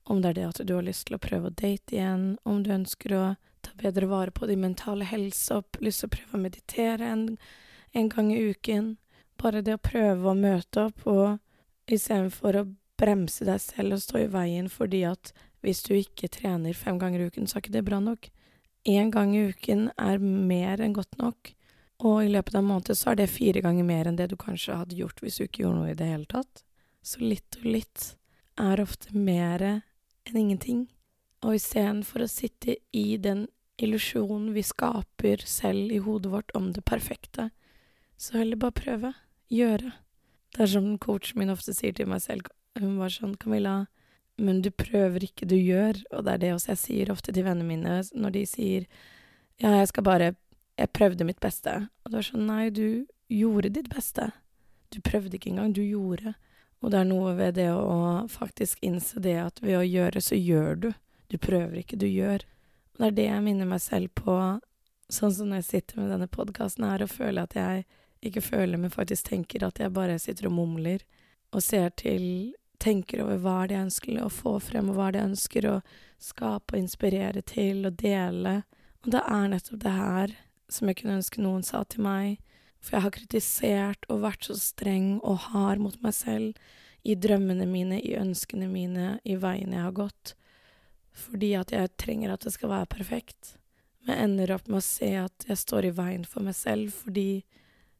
om 0.08 0.22
det 0.22 0.30
er 0.30 0.38
det 0.38 0.46
at 0.46 0.62
du 0.64 0.72
har 0.74 0.86
lyst 0.86 1.08
til 1.08 1.18
å 1.18 1.22
prøve 1.22 1.50
å 1.50 1.56
date 1.56 1.98
igjen, 1.98 2.38
om 2.48 2.62
du 2.64 2.72
ønsker 2.72 3.12
å 3.12 3.24
ta 3.66 3.74
bedre 3.76 4.08
vare 4.08 4.32
på 4.32 4.48
din 4.48 4.62
mentale 4.62 5.04
helse 5.04 5.58
og 5.58 5.80
lyst 5.84 6.00
til 6.00 6.08
å 6.08 6.14
prøve 6.16 6.38
å 6.38 6.42
meditere 6.46 7.10
en, 7.12 7.26
en 7.92 8.08
gang 8.08 8.32
i 8.32 8.40
uken. 8.54 8.94
Bare 9.36 9.60
det 9.60 9.76
å 9.76 9.84
prøve 9.84 10.32
å 10.32 10.38
møte 10.38 10.86
opp, 10.88 11.04
og 11.04 11.92
istedenfor 11.92 12.60
å 12.62 12.66
bremse 12.96 13.44
deg 13.44 13.60
selv 13.60 13.98
og 13.98 14.02
stå 14.02 14.22
i 14.22 14.30
veien 14.32 14.70
fordi 14.72 15.02
at 15.04 15.34
hvis 15.66 15.82
du 15.82 15.96
ikke 15.96 16.30
trener 16.30 16.76
fem 16.78 16.98
ganger 17.02 17.24
i 17.24 17.28
uken, 17.30 17.48
så 17.48 17.58
er 17.58 17.64
ikke 17.64 17.74
det 17.74 17.86
bra 17.88 17.98
nok. 18.02 18.30
Én 18.86 19.10
gang 19.10 19.34
i 19.34 19.48
uken 19.50 19.88
er 19.98 20.22
mer 20.22 20.82
enn 20.82 20.94
godt 20.94 21.18
nok. 21.18 21.50
Og 22.06 22.20
i 22.22 22.30
løpet 22.30 22.54
av 22.54 22.60
en 22.60 22.68
måned 22.68 22.92
så 22.94 23.12
er 23.12 23.18
det 23.18 23.32
fire 23.32 23.62
ganger 23.64 23.86
mer 23.88 24.06
enn 24.06 24.18
det 24.18 24.28
du 24.30 24.36
kanskje 24.38 24.76
hadde 24.76 24.98
gjort 24.98 25.22
hvis 25.24 25.40
du 25.40 25.46
ikke 25.46 25.64
gjorde 25.64 25.80
noe 25.80 25.90
i 25.90 25.98
det 25.98 26.10
hele 26.10 26.28
tatt. 26.30 26.62
Så 27.02 27.24
litt 27.24 27.58
og 27.58 27.66
litt 27.66 28.06
er 28.60 28.82
ofte 28.82 29.16
mer 29.16 29.64
enn 29.66 30.38
ingenting. 30.38 30.86
Og 31.42 31.56
istedenfor 31.58 32.24
å 32.24 32.30
sitte 32.30 32.78
i 32.96 33.16
den 33.22 33.46
illusjonen 33.82 34.52
vi 34.54 34.64
skaper 34.64 35.42
selv 35.48 35.92
i 35.92 36.00
hodet 36.02 36.32
vårt 36.32 36.54
om 36.56 36.70
det 36.72 36.84
perfekte, 36.88 37.50
så 38.16 38.38
heller 38.40 38.60
bare 38.60 38.76
prøve. 38.76 39.12
Gjøre. 39.52 39.92
Det 40.54 40.62
er 40.64 40.72
som 40.72 40.94
coachen 40.98 41.40
min 41.40 41.52
ofte 41.52 41.74
sier 41.76 41.92
til 41.96 42.08
meg 42.08 42.22
selv. 42.24 42.48
Hun 42.78 42.96
var 43.00 43.12
sånn, 43.12 43.36
Camilla, 43.40 43.86
men 44.36 44.62
du 44.62 44.70
prøver 44.70 45.24
ikke, 45.28 45.48
du 45.48 45.56
gjør. 45.56 46.00
Og 46.12 46.24
det 46.26 46.34
er 46.34 46.42
det 46.42 46.54
også 46.54 46.72
jeg 46.74 46.82
sier 46.82 47.12
ofte 47.12 47.32
til 47.32 47.46
vennene 47.46 47.68
mine 47.68 48.00
når 48.14 48.34
de 48.34 48.42
sier 48.48 48.88
ja, 49.56 49.70
jeg 49.78 49.88
skal 49.92 50.04
bare 50.04 50.34
jeg 50.76 50.92
prøvde 50.92 51.24
mitt 51.24 51.40
beste. 51.40 51.72
Og 52.04 52.10
det 52.10 52.18
var 52.18 52.26
sånn, 52.26 52.48
nei, 52.50 52.68
du 52.68 53.06
gjorde 53.32 53.72
ditt 53.72 53.88
beste. 53.92 54.28
Du 54.92 55.00
prøvde 55.04 55.38
ikke 55.38 55.54
engang, 55.54 55.72
du 55.72 55.82
gjorde. 55.82 56.34
Og 56.84 56.92
det 56.92 57.00
er 57.00 57.08
noe 57.08 57.32
ved 57.38 57.56
det 57.56 57.70
å 57.72 58.26
faktisk 58.30 58.82
innse 58.84 59.22
det 59.24 59.38
at 59.40 59.62
ved 59.64 59.78
å 59.78 59.86
gjøre, 59.86 60.20
så 60.20 60.36
gjør 60.36 60.82
du. 60.84 60.90
Du 61.32 61.38
prøver 61.40 61.80
ikke, 61.80 61.98
du 61.98 62.06
gjør. 62.06 62.44
Og 62.94 63.00
det 63.00 63.08
er 63.08 63.16
det 63.16 63.28
jeg 63.30 63.44
minner 63.46 63.70
meg 63.70 63.82
selv 63.82 64.12
på, 64.20 64.36
sånn 65.12 65.32
som 65.32 65.48
når 65.48 65.62
jeg 65.62 65.70
sitter 65.70 66.02
med 66.02 66.12
denne 66.12 66.28
podkasten 66.30 66.86
her 66.86 67.04
og 67.04 67.12
føler 67.12 67.46
at 67.46 67.56
jeg 67.56 67.86
ikke 68.26 68.42
føler, 68.44 68.80
men 68.80 68.92
faktisk 68.92 69.30
tenker 69.30 69.64
at 69.66 69.80
jeg 69.80 69.94
bare 69.94 70.18
sitter 70.20 70.48
og 70.48 70.56
mumler 70.56 71.02
og 71.54 71.62
ser 71.62 71.92
til 71.98 72.54
Tenker 72.86 73.24
over 73.24 73.40
hva 73.42 73.58
det 73.66 73.74
jeg 73.74 73.88
ønsker 73.88 74.18
å 74.22 74.30
få 74.30 74.56
frem, 74.62 74.92
og 74.92 75.00
hva 75.00 75.10
det 75.10 75.18
jeg 75.18 75.30
ønsker 75.32 75.66
å 75.72 75.76
skape 76.22 76.76
og 76.76 76.78
inspirere 76.78 77.42
til 77.42 77.82
og 77.88 77.98
dele. 77.98 78.60
Og 79.02 79.10
det 79.14 79.22
er 79.26 79.48
nettopp 79.50 79.80
det 79.82 79.94
her 79.96 80.34
som 80.70 80.86
jeg 80.86 81.00
kunne 81.00 81.18
ønske 81.18 81.42
noen 81.42 81.64
sa 81.66 81.82
til 81.82 82.04
meg, 82.06 82.38
for 82.78 82.96
jeg 82.96 83.06
har 83.06 83.14
kritisert 83.16 84.06
og 84.12 84.22
vært 84.22 84.46
så 84.46 84.54
streng 84.60 85.16
og 85.26 85.48
hard 85.48 85.82
mot 85.82 85.98
meg 86.04 86.14
selv 86.14 87.06
i 87.06 87.14
drømmene 87.18 87.66
mine, 87.66 87.98
i 87.98 88.14
ønskene 88.18 88.68
mine, 88.70 89.16
i 89.26 89.34
veien 89.38 89.74
jeg 89.74 89.82
har 89.82 89.94
gått, 89.94 90.34
fordi 91.16 91.52
at 91.58 91.74
jeg 91.74 91.94
trenger 91.98 92.34
at 92.34 92.46
det 92.46 92.54
skal 92.54 92.72
være 92.72 92.90
perfekt. 92.92 93.56
Men 94.02 94.14
jeg 94.14 94.28
ender 94.28 94.54
opp 94.54 94.70
med 94.70 94.78
å 94.78 94.86
se 94.86 95.12
at 95.18 95.46
jeg 95.48 95.58
står 95.58 95.88
i 95.88 95.94
veien 95.96 96.26
for 96.28 96.46
meg 96.46 96.54
selv, 96.58 96.94
fordi 96.94 97.44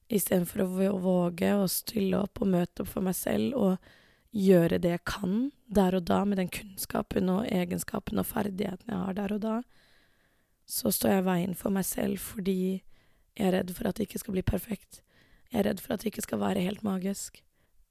istedenfor 0.06 0.62
å 0.62 0.98
våge 1.02 1.54
å 1.58 1.66
stille 1.70 2.18
opp 2.22 2.42
og 2.42 2.52
møte 2.54 2.84
opp 2.84 2.90
for 2.92 3.06
meg 3.06 3.16
selv 3.18 3.58
og 3.58 3.94
gjøre 4.36 4.78
det 4.82 4.92
jeg 4.92 5.04
kan 5.08 5.36
der 5.66 5.96
og 5.96 6.04
da, 6.06 6.20
med 6.24 6.38
den 6.38 6.52
kunnskapen 6.52 7.30
og 7.32 7.48
egenskapen 7.48 8.20
og 8.20 8.28
ferdigheten 8.28 8.92
jeg 8.92 9.00
har 9.00 9.16
der 9.16 9.34
og 9.34 9.42
da, 9.42 9.56
så 10.66 10.90
står 10.92 11.16
jeg 11.16 11.22
i 11.22 11.26
veien 11.30 11.56
for 11.58 11.74
meg 11.74 11.86
selv 11.86 12.20
fordi 12.22 12.82
jeg 13.36 13.48
er 13.48 13.58
redd 13.58 13.72
for 13.76 13.88
at 13.88 13.98
det 13.98 14.08
ikke 14.08 14.22
skal 14.22 14.36
bli 14.36 14.44
perfekt. 14.46 15.02
Jeg 15.52 15.60
er 15.60 15.68
redd 15.70 15.82
for 15.82 15.94
at 15.94 16.02
det 16.02 16.12
ikke 16.12 16.24
skal 16.24 16.40
være 16.42 16.64
helt 16.64 16.82
magisk. 16.86 17.42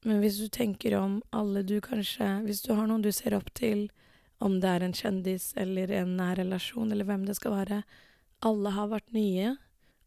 Men 0.06 0.20
hvis 0.22 0.38
du 0.38 0.48
tenker 0.52 0.96
om 0.98 1.20
alle 1.34 1.64
du 1.66 1.80
kanskje 1.80 2.26
Hvis 2.44 2.60
du 2.62 2.74
har 2.74 2.86
noen 2.86 3.02
du 3.02 3.10
ser 3.10 3.34
opp 3.34 3.48
til, 3.54 3.88
om 4.38 4.60
det 4.60 4.68
er 4.68 4.84
en 4.84 4.94
kjendis 4.94 5.52
eller 5.56 5.90
en 5.90 6.16
nær 6.18 6.36
relasjon 6.36 6.92
eller 6.92 7.08
hvem 7.08 7.24
det 7.26 7.38
skal 7.38 7.54
være 7.56 7.82
Alle 8.44 8.70
har 8.70 8.90
vært 8.92 9.14
nye. 9.16 9.56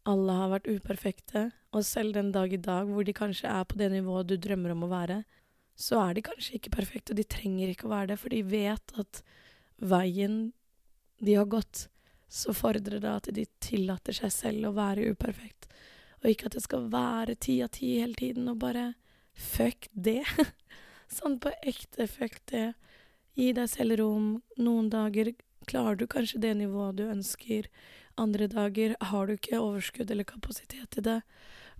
Alle 0.06 0.36
har 0.38 0.52
vært 0.54 0.70
uperfekte. 0.70 1.50
Og 1.74 1.84
selv 1.84 2.14
den 2.14 2.30
dag 2.32 2.52
i 2.52 2.60
dag 2.60 2.86
hvor 2.86 3.04
de 3.04 3.12
kanskje 3.12 3.50
er 3.50 3.64
på 3.64 3.76
det 3.80 3.90
nivået 3.92 4.30
du 4.30 4.36
drømmer 4.36 4.72
om 4.72 4.86
å 4.86 4.92
være, 4.92 5.22
så 5.80 6.00
er 6.02 6.16
de 6.16 6.24
kanskje 6.24 6.58
ikke 6.58 6.74
perfekte, 6.74 7.14
og 7.14 7.20
de 7.20 7.24
trenger 7.24 7.72
ikke 7.72 7.88
å 7.88 7.94
være 7.94 8.12
det, 8.12 8.18
for 8.20 8.34
de 8.34 8.42
vet 8.44 8.94
at 9.00 9.22
veien 9.80 10.52
de 11.24 11.36
har 11.38 11.48
gått, 11.48 11.86
så 12.30 12.52
fordrer 12.54 13.00
det 13.02 13.10
at 13.10 13.30
de 13.34 13.46
tillater 13.64 14.16
seg 14.16 14.32
selv 14.34 14.68
å 14.68 14.76
være 14.76 15.08
uperfekt. 15.14 15.70
Og 16.20 16.30
ikke 16.30 16.50
at 16.50 16.58
det 16.58 16.64
skal 16.66 16.90
være 16.92 17.38
ti 17.40 17.58
av 17.64 17.72
ti 17.74 17.94
hele 17.98 18.14
tiden, 18.18 18.48
og 18.52 18.60
bare 18.60 18.92
fuck 19.32 19.88
det. 19.92 20.22
sånn 21.16 21.40
på 21.42 21.52
ekte, 21.66 22.06
fuck 22.10 22.38
det. 22.52 22.72
Gi 23.38 23.52
deg 23.56 23.70
selv 23.72 23.98
rom. 24.02 24.34
Noen 24.60 24.90
dager 24.92 25.32
klarer 25.70 25.96
du 25.96 26.06
kanskje 26.10 26.42
det 26.44 26.54
nivået 26.60 27.00
du 27.00 27.06
ønsker. 27.08 27.70
Andre 28.20 28.50
dager 28.52 28.96
har 29.00 29.26
du 29.26 29.36
ikke 29.36 29.62
overskudd 29.62 30.10
eller 30.12 30.28
kapasitet 30.28 30.90
til 30.92 31.06
det. 31.06 31.20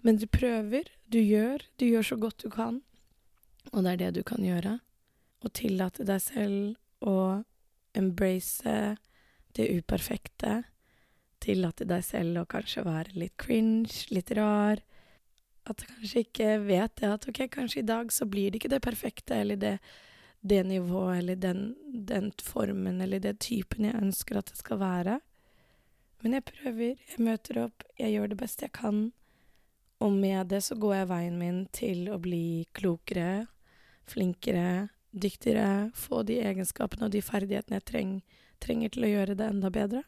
Men 0.02 0.16
du 0.16 0.25
prøver, 0.30 0.88
du 1.12 1.21
gjør, 1.21 1.66
du 1.76 1.85
gjør 1.90 2.14
så 2.14 2.16
godt 2.16 2.40
du 2.40 2.49
kan. 2.52 2.80
Og 3.73 3.85
det 3.85 3.93
er 3.93 4.00
det 4.05 4.11
du 4.19 4.23
kan 4.26 4.45
gjøre. 4.45 4.79
Og 5.40 5.52
tillate 5.57 6.05
deg 6.09 6.21
selv 6.23 7.07
å 7.07 7.43
embrace 7.97 8.97
det 9.57 9.69
uperfekte. 9.79 10.62
Tillate 11.40 11.87
deg 11.88 12.05
selv 12.05 12.43
å 12.43 12.49
kanskje 12.49 12.85
være 12.87 13.17
litt 13.17 13.37
cringe, 13.40 14.07
litt 14.12 14.33
rar. 14.37 14.83
At 15.69 15.81
du 15.81 15.88
kanskje 15.88 16.25
ikke 16.25 16.55
vet 16.64 16.97
det 17.00 17.11
at 17.11 17.26
ok, 17.31 17.43
kanskje 17.52 17.83
i 17.83 17.88
dag 17.88 18.12
så 18.12 18.26
blir 18.29 18.50
det 18.50 18.61
ikke 18.61 18.73
det 18.75 18.83
perfekte, 18.85 19.37
eller 19.43 19.61
det, 19.61 19.76
det 20.40 20.62
nivået, 20.67 21.21
eller 21.21 21.40
den, 21.40 21.64
den 22.09 22.31
formen, 22.43 23.00
eller 23.00 23.23
den 23.23 23.40
typen 23.40 23.88
jeg 23.88 24.00
ønsker 24.00 24.40
at 24.40 24.52
det 24.52 24.61
skal 24.61 24.81
være. 24.83 25.21
Men 26.21 26.37
jeg 26.37 26.49
prøver, 26.50 27.00
jeg 27.00 27.25
møter 27.25 27.62
opp, 27.64 27.85
jeg 27.99 28.12
gjør 28.17 28.33
det 28.33 28.40
beste 28.40 28.67
jeg 28.67 28.76
kan. 28.76 29.09
Og 30.00 30.12
med 30.12 30.49
det 30.49 30.62
så 30.64 30.76
går 30.80 30.95
jeg 30.97 31.11
veien 31.11 31.38
min 31.38 31.64
til 31.76 32.07
å 32.12 32.19
bli 32.23 32.66
klokere, 32.76 33.47
flinkere, 34.09 34.88
dyktigere, 35.11 35.90
få 35.95 36.23
de 36.25 36.38
egenskapene 36.40 37.09
og 37.09 37.12
de 37.12 37.23
ferdighetene 37.25 37.80
jeg 37.80 37.88
trenger 37.90 38.38
trenger 38.61 38.92
til 38.95 39.07
å 39.07 39.12
gjøre 39.14 39.37
det 39.38 39.49
enda 39.49 39.71
bedre. 39.73 40.04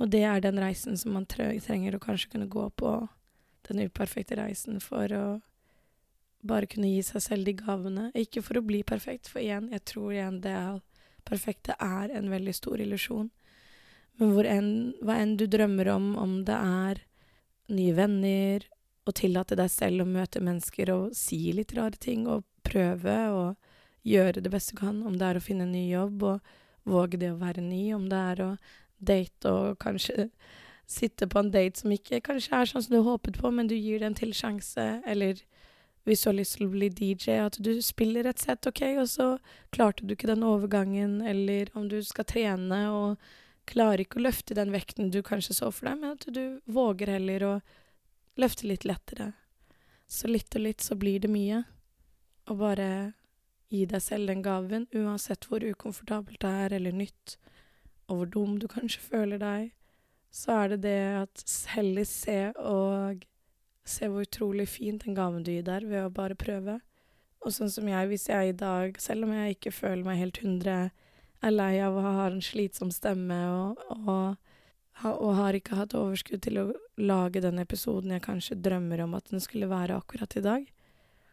Og 0.00 0.10
det 0.12 0.22
er 0.24 0.42
den 0.42 0.60
reisen 0.62 0.96
som 0.96 1.14
man 1.16 1.28
trenger 1.28 1.96
å 1.96 2.02
kanskje 2.02 2.34
kunne 2.34 2.50
gå 2.50 2.68
på, 2.80 2.94
den 3.68 3.84
uperfekte 3.84 4.38
reisen, 4.38 4.80
for 4.82 5.12
å 5.14 5.24
bare 6.46 6.68
kunne 6.70 6.88
gi 6.88 7.02
seg 7.04 7.22
selv 7.22 7.48
de 7.48 7.54
gavene. 7.58 8.08
Ikke 8.16 8.42
for 8.42 8.58
å 8.58 8.64
bli 8.64 8.80
perfekt, 8.86 9.28
for 9.28 9.42
igjen, 9.42 9.68
jeg 9.74 9.84
tror 9.90 10.14
igjen 10.14 10.40
det 10.44 10.54
er 10.56 10.80
perfekte 11.28 11.76
er 11.76 12.14
en 12.16 12.30
veldig 12.32 12.54
stor 12.56 12.80
illusjon. 12.80 13.28
Men 14.20 14.32
enn, 14.48 14.70
hva 15.04 15.18
enn 15.20 15.36
du 15.40 15.44
drømmer 15.50 15.92
om, 15.92 16.14
om 16.18 16.38
det 16.48 16.56
er 16.56 17.02
nye 17.70 17.92
venner, 17.94 18.64
å 19.10 19.16
tillate 19.16 19.58
deg 19.58 19.70
selv 19.72 20.04
å 20.04 20.08
møte 20.08 20.42
mennesker 20.44 20.92
og 20.94 21.14
si 21.16 21.50
litt 21.56 21.74
rare 21.76 21.98
ting, 22.00 22.26
og 22.30 22.46
prøve 22.66 23.16
å 23.34 23.44
gjøre 24.06 24.40
det 24.40 24.52
beste 24.52 24.76
du 24.76 24.80
kan, 24.80 25.02
om 25.06 25.18
det 25.18 25.26
er 25.26 25.38
å 25.38 25.44
finne 25.44 25.66
en 25.66 25.74
ny 25.74 25.88
jobb 25.90 26.24
og 26.24 26.50
våge 26.88 27.20
det 27.20 27.34
å 27.34 27.40
være 27.40 27.64
ny, 27.64 27.90
om 27.94 28.08
det 28.10 28.20
er 28.32 28.42
å 28.44 28.50
date 29.00 29.52
og 29.52 29.78
kanskje 29.80 30.30
sitte 30.90 31.28
på 31.30 31.38
en 31.38 31.52
date 31.54 31.80
som 31.80 31.92
ikke 31.94 32.22
kanskje 32.26 32.56
er 32.56 32.68
sånn 32.68 32.84
som 32.84 32.96
du 32.96 33.04
håpet 33.06 33.38
på, 33.40 33.52
men 33.54 33.68
du 33.70 33.76
gir 33.76 34.00
det 34.00 34.10
en 34.10 34.18
til 34.18 34.32
sjanse, 34.34 34.86
eller 35.06 35.38
hvis 36.08 36.24
du 36.24 36.30
har 36.30 36.38
lyst 36.38 36.56
til 36.56 36.66
å 36.66 36.72
bli 36.72 36.88
DJ, 36.88 37.36
at 37.44 37.58
du 37.62 37.74
spiller 37.84 38.26
et 38.26 38.40
sett, 38.42 38.66
OK, 38.66 38.82
og 38.98 39.06
så 39.10 39.28
klarte 39.74 40.06
du 40.06 40.16
ikke 40.16 40.30
den 40.30 40.46
overgangen, 40.46 41.20
eller 41.22 41.70
om 41.78 41.86
du 41.92 42.00
skal 42.06 42.26
trene 42.26 42.80
og 42.94 43.30
klarer 43.70 44.02
ikke 44.02 44.18
å 44.18 44.24
løfte 44.24 44.56
den 44.56 44.72
vekten 44.74 45.12
du 45.14 45.20
kanskje 45.22 45.54
så 45.60 45.70
for 45.74 45.90
deg, 45.90 46.00
men 46.00 46.16
at 46.16 46.26
du 46.26 46.58
våger 46.66 47.12
heller 47.14 47.46
å 47.46 47.54
løfte 48.38 48.68
litt 48.70 48.86
lettere. 48.86 49.32
Så 50.10 50.28
litt 50.30 50.54
og 50.58 50.64
litt 50.66 50.84
så 50.84 50.96
blir 50.98 51.22
det 51.22 51.30
mye. 51.30 51.62
Og 52.50 52.58
bare 52.60 52.90
gi 53.70 53.84
deg 53.86 54.02
selv 54.02 54.30
den 54.30 54.42
gaven, 54.42 54.88
uansett 54.94 55.46
hvor 55.46 55.62
ukomfortabelt 55.62 56.40
det 56.42 56.50
er, 56.64 56.74
eller 56.78 56.94
nytt, 56.94 57.36
og 58.10 58.16
hvor 58.16 58.30
dum 58.34 58.56
du 58.58 58.66
kanskje 58.70 59.02
føler 59.04 59.38
deg, 59.38 59.70
så 60.30 60.62
er 60.64 60.72
det 60.72 60.80
det 60.86 61.00
at 61.20 61.44
heller 61.74 62.06
se 62.06 62.38
og 62.58 63.22
se 63.86 64.06
hvor 64.10 64.26
utrolig 64.26 64.66
fint 64.70 65.04
den 65.06 65.16
gaven 65.18 65.44
du 65.46 65.52
gir 65.52 65.66
der, 65.66 65.86
ved 65.86 66.06
å 66.06 66.14
bare 66.14 66.38
prøve. 66.38 66.80
Og 67.40 67.54
sånn 67.54 67.70
som 67.72 67.86
jeg, 67.88 68.10
hvis 68.10 68.28
jeg 68.28 68.50
i 68.50 68.58
dag, 68.58 68.98
selv 69.00 69.26
om 69.26 69.32
jeg 69.34 69.56
ikke 69.56 69.72
føler 69.72 70.04
meg 70.06 70.20
helt 70.20 70.42
hundre, 70.42 70.76
er 71.40 71.54
lei 71.54 71.72
av 71.80 71.96
å 71.96 72.04
ha 72.04 72.26
en 72.28 72.42
slitsom 72.44 72.90
stemme 72.92 73.38
og, 73.48 73.80
og, 73.96 74.49
og, 75.04 75.32
har 75.38 75.56
ikke 75.56 75.78
hatt 75.78 75.94
overskudd 75.96 76.42
til 76.44 76.60
å 76.60 76.66
lage 77.00 77.42
den 77.44 77.60
episoden 77.62 78.12
jeg 78.14 78.24
kanskje 78.24 78.58
drømmer 78.60 79.04
om 79.04 79.16
at 79.18 79.30
den 79.32 79.42
skulle 79.42 79.70
være 79.70 79.96
akkurat 80.00 80.36
i 80.36 80.44
dag, 80.44 80.66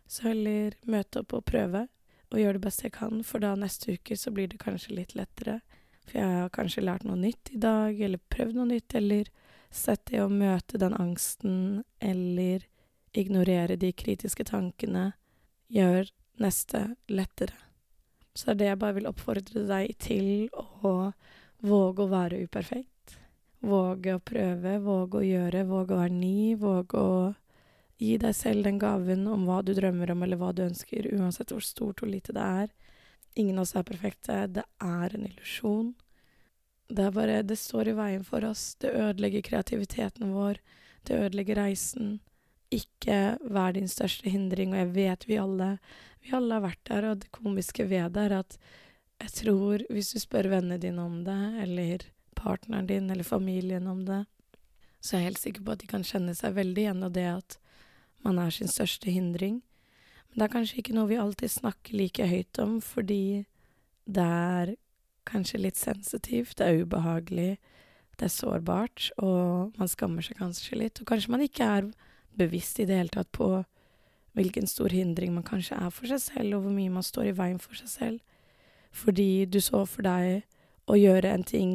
så 0.07 0.29
heller 0.29 0.77
møte 0.87 1.23
opp 1.23 1.35
og 1.35 1.45
prøve, 1.49 1.87
og 2.31 2.39
gjøre 2.41 2.57
det 2.57 2.65
beste 2.65 2.87
jeg 2.87 2.95
kan, 2.97 3.21
for 3.23 3.43
da 3.43 3.53
neste 3.59 3.95
uke 3.95 4.17
så 4.19 4.31
blir 4.35 4.49
det 4.51 4.59
kanskje 4.61 4.95
litt 4.97 5.13
lettere. 5.15 5.61
For 6.07 6.19
jeg 6.19 6.39
har 6.41 6.51
kanskje 6.55 6.83
lært 6.83 7.05
noe 7.07 7.19
nytt 7.19 7.51
i 7.55 7.59
dag, 7.63 7.99
eller 7.99 8.23
prøvd 8.31 8.59
noe 8.59 8.69
nytt, 8.71 8.95
eller 8.99 9.29
sett 9.71 10.05
det 10.11 10.23
å 10.23 10.31
møte 10.31 10.79
den 10.79 10.95
angsten, 10.95 11.83
eller 11.99 12.67
ignorere 13.17 13.75
de 13.79 13.91
kritiske 13.95 14.47
tankene, 14.47 15.11
gjør 15.71 16.11
neste 16.43 16.83
lettere. 17.11 17.55
Så 18.37 18.51
det 18.51 18.53
er 18.53 18.59
det 18.59 18.69
jeg 18.71 18.81
bare 18.83 18.97
vil 18.99 19.09
oppfordre 19.09 19.63
deg 19.67 19.95
til 20.03 20.27
å 20.53 21.11
våge 21.65 22.05
å 22.05 22.11
være 22.11 22.43
uperfekt. 22.45 22.91
Våge 23.65 24.13
å 24.13 24.21
prøve, 24.21 24.77
våge 24.83 25.19
å 25.19 25.25
gjøre, 25.25 25.63
våge 25.65 25.95
å 25.95 26.01
være 26.03 26.13
ny, 26.13 26.55
våge 26.61 27.01
å 27.01 27.21
gi 27.97 28.17
deg 28.21 28.35
selv 28.37 28.67
den 28.67 28.77
gaven 28.77 29.25
om 29.31 29.47
hva 29.47 29.63
du 29.65 29.73
drømmer 29.73 30.11
om, 30.13 30.21
eller 30.23 30.37
hva 30.37 30.51
du 30.53 30.61
ønsker, 30.67 31.09
uansett 31.17 31.53
hvor 31.53 31.65
stort 31.65 32.03
og 32.05 32.11
lite 32.11 32.35
det 32.37 32.43
er. 32.43 32.73
Ingen 33.37 33.57
av 33.57 33.65
oss 33.65 33.75
er 33.77 33.85
perfekte. 33.87 34.43
Det 34.53 34.65
er 34.81 35.15
en 35.15 35.25
illusjon. 35.25 35.93
Det 36.87 37.03
er 37.03 37.13
bare 37.13 37.41
Det 37.43 37.57
står 37.59 37.91
i 37.91 37.97
veien 37.97 38.23
for 38.25 38.45
oss. 38.45 38.75
Det 38.79 38.93
ødelegger 38.93 39.45
kreativiteten 39.45 40.33
vår. 40.33 40.61
Det 41.05 41.17
ødelegger 41.17 41.61
reisen. 41.61 42.19
Ikke 42.73 43.37
vær 43.41 43.73
din 43.73 43.87
største 43.87 44.29
hindring, 44.29 44.73
og 44.73 44.81
jeg 44.81 44.93
vet 44.95 45.27
vi 45.27 45.37
alle 45.39 45.77
Vi 46.21 46.33
alle 46.35 46.57
har 46.57 46.65
vært 46.65 46.83
der, 46.89 47.05
og 47.07 47.19
det 47.21 47.31
komiske 47.31 47.85
ved 47.87 48.11
det 48.11 48.23
er 48.27 48.33
at 48.41 48.57
jeg 49.21 49.31
tror 49.33 49.83
hvis 49.89 50.11
du 50.13 50.19
spør 50.19 50.49
vennene 50.51 50.77
dine 50.81 51.01
om 51.01 51.21
det, 51.23 51.37
eller 51.63 52.03
partneren 52.37 52.87
din 52.89 53.09
eller 53.11 53.27
familien 53.27 53.87
om 53.89 54.05
det, 54.07 54.23
så 55.01 55.15
jeg 55.15 55.21
er 55.21 55.29
helt 55.29 55.41
sikker 55.41 55.63
på 55.65 55.73
at 55.73 55.83
de 55.83 55.89
kan 55.89 56.05
kjenne 56.05 56.33
seg 56.37 56.55
veldig 56.57 56.83
igjen 56.83 57.05
av 57.05 57.13
det 57.15 57.27
at 57.31 57.57
man 58.25 58.39
er 58.41 58.53
sin 58.53 58.69
største 58.71 59.11
hindring. 59.13 59.61
Men 60.29 60.39
det 60.39 60.47
er 60.47 60.55
kanskje 60.55 60.81
ikke 60.81 60.95
noe 60.97 61.09
vi 61.11 61.21
alltid 61.21 61.53
snakker 61.53 61.97
like 61.97 62.27
høyt 62.27 62.59
om, 62.63 62.79
fordi 62.83 63.45
det 64.07 64.25
er 64.25 64.73
kanskje 65.27 65.61
litt 65.61 65.79
sensitivt, 65.79 66.57
det 66.57 66.67
er 66.67 66.83
ubehagelig, 66.83 67.57
det 68.17 68.25
er 68.25 68.33
sårbart, 68.33 69.11
og 69.21 69.77
man 69.77 69.91
skammer 69.91 70.25
seg 70.25 70.39
kanskje 70.41 70.79
litt. 70.79 71.01
Og 71.01 71.09
kanskje 71.09 71.33
man 71.33 71.43
ikke 71.45 71.67
er 71.77 71.89
bevisst 72.37 72.79
i 72.81 72.87
det 72.89 72.97
hele 72.97 73.13
tatt 73.13 73.29
på 73.35 73.49
hvilken 74.37 74.69
stor 74.69 74.93
hindring 74.93 75.33
man 75.33 75.45
kanskje 75.45 75.77
er 75.77 75.93
for 75.93 76.09
seg 76.09 76.21
selv, 76.23 76.57
og 76.57 76.65
hvor 76.65 76.73
mye 76.73 76.93
man 76.93 77.05
står 77.05 77.31
i 77.31 77.37
veien 77.37 77.61
for 77.61 77.77
seg 77.77 77.91
selv. 77.91 78.19
Fordi 78.93 79.45
du 79.45 79.59
så 79.61 79.83
for 79.85 80.05
deg 80.05 80.45
å 80.87 80.97
gjøre 80.97 81.33
en 81.33 81.45
ting, 81.45 81.71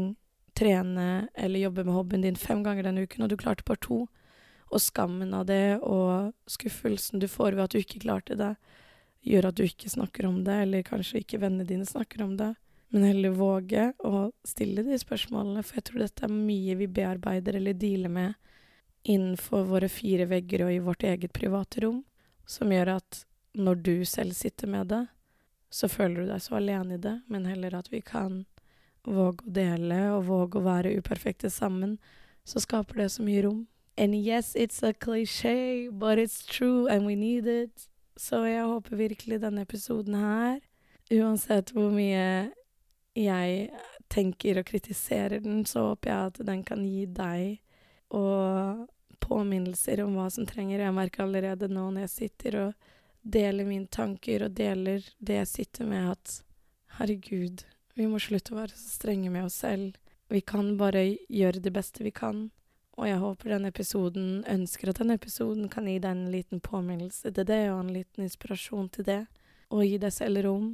trene 0.59 1.29
eller 1.35 1.61
jobbe 1.61 1.85
med 1.85 1.95
hobbyen 1.95 2.27
din 2.27 2.37
fem 2.37 2.63
ganger 2.65 2.89
denne 2.89 3.07
uken, 3.07 3.25
og 3.25 3.33
du 3.33 3.37
klarte 3.41 3.67
bare 3.67 3.83
to. 3.83 4.07
Og 4.73 4.81
skammen 4.81 5.35
av 5.37 5.47
det 5.49 5.79
og 5.85 6.33
skuffelsen 6.49 7.21
du 7.21 7.29
får 7.29 7.57
ved 7.57 7.65
at 7.65 7.75
du 7.75 7.81
ikke 7.83 8.03
klarte 8.05 8.39
det, 8.39 8.55
gjør 9.23 9.51
at 9.51 9.57
du 9.59 9.65
ikke 9.67 9.91
snakker 9.93 10.27
om 10.27 10.43
det, 10.45 10.59
eller 10.65 10.87
kanskje 10.87 11.23
ikke 11.23 11.41
vennene 11.43 11.69
dine 11.69 11.87
snakker 11.87 12.25
om 12.25 12.37
det. 12.41 12.55
Men 12.93 13.07
heller 13.09 13.37
våge 13.37 13.93
å 14.05 14.31
stille 14.45 14.85
de 14.85 14.99
spørsmålene, 15.01 15.63
for 15.65 15.79
jeg 15.79 15.89
tror 15.89 16.03
dette 16.05 16.27
er 16.27 16.33
mye 16.33 16.77
vi 16.77 16.89
bearbeider 16.93 17.57
eller 17.57 17.77
dealer 17.79 18.13
med 18.13 18.35
innenfor 19.03 19.65
våre 19.71 19.89
fire 19.89 20.27
vegger 20.31 20.67
og 20.67 20.73
i 20.73 20.83
vårt 20.83 21.07
eget 21.09 21.33
private 21.33 21.87
rom, 21.87 22.03
som 22.47 22.73
gjør 22.73 22.97
at 22.99 23.23
når 23.57 23.81
du 23.87 23.95
selv 24.09 24.37
sitter 24.37 24.71
med 24.71 24.93
det, 24.93 25.07
så 25.73 25.89
føler 25.89 26.23
du 26.23 26.33
deg 26.33 26.43
så 26.45 26.59
alene 26.59 26.99
i 26.99 27.01
det, 27.01 27.15
men 27.33 27.49
heller 27.49 27.79
at 27.79 27.89
vi 27.93 28.03
kan 28.05 28.43
våge 29.05 29.47
å 29.47 29.55
dele 29.59 30.01
og 30.17 30.27
våge 30.29 30.61
å 30.61 30.67
være 30.67 30.95
uperfekte 30.99 31.51
sammen, 31.51 31.99
så 32.45 32.63
skaper 32.63 33.03
det 33.03 33.09
så 33.15 33.25
mye 33.27 33.43
rom. 33.47 33.67
And 33.97 34.15
yes, 34.15 34.55
it's 34.57 34.83
a 34.83 34.93
cliché, 34.93 35.91
but 35.91 36.19
it's 36.19 36.47
true, 36.47 36.89
and 36.89 37.07
we 37.07 37.15
need 37.15 37.47
it. 37.47 37.89
Så 38.17 38.45
jeg 38.47 38.65
håper 38.65 38.97
virkelig 38.97 39.41
denne 39.43 39.65
episoden 39.67 40.15
her, 40.15 40.61
uansett 41.13 41.73
hvor 41.75 41.91
mye 41.93 42.53
jeg 43.17 43.71
tenker 44.13 44.61
og 44.61 44.69
kritiserer 44.69 45.43
den, 45.45 45.65
så 45.69 45.91
håper 45.91 46.11
jeg 46.11 46.31
at 46.31 46.41
den 46.49 46.63
kan 46.65 46.85
gi 46.85 47.07
deg 47.07 47.61
og 48.13 48.89
påminnelser 49.23 50.03
om 50.05 50.17
hva 50.17 50.29
som 50.33 50.47
trenger. 50.49 50.83
Jeg 50.85 50.97
merker 50.97 51.25
allerede 51.25 51.69
nå 51.71 51.89
når 51.91 52.07
jeg 52.07 52.15
sitter 52.17 52.59
og 52.67 52.89
deler 53.23 53.69
mine 53.69 53.89
tanker 53.93 54.47
og 54.47 54.57
deler 54.57 55.05
det 55.19 55.39
jeg 55.43 55.51
sitter 55.51 55.89
med, 55.89 56.11
at 56.17 56.39
herregud, 56.99 57.65
vi 57.95 58.09
må 58.09 58.21
slutte 58.23 58.55
å 58.55 58.61
være 58.63 58.77
så 58.77 58.89
strenge 58.97 59.31
med 59.33 59.47
oss 59.47 59.61
selv. 59.65 59.99
Vi 60.33 60.41
kan 60.41 60.77
bare 60.81 61.05
gjøre 61.29 61.61
det 61.61 61.73
beste 61.75 62.05
vi 62.07 62.13
kan. 62.15 62.47
Og 63.01 63.09
jeg 63.09 63.21
håper 63.23 63.55
denne 63.55 63.73
episoden 63.73 64.43
ønsker 64.49 64.91
at 64.91 65.01
denne 65.01 65.17
episoden 65.17 65.69
kan 65.73 65.89
gi 65.89 65.99
deg 66.01 66.13
en 66.13 66.31
liten 66.33 66.61
påminnelse 66.61 67.33
til 67.33 67.49
det, 67.49 67.65
og 67.73 67.81
en 67.83 67.93
liten 67.95 68.25
inspirasjon 68.25 68.89
til 68.93 69.09
det. 69.09 69.21
Og 69.73 69.85
gi 69.87 69.99
deg 70.01 70.13
selv 70.13 70.45
rom 70.47 70.71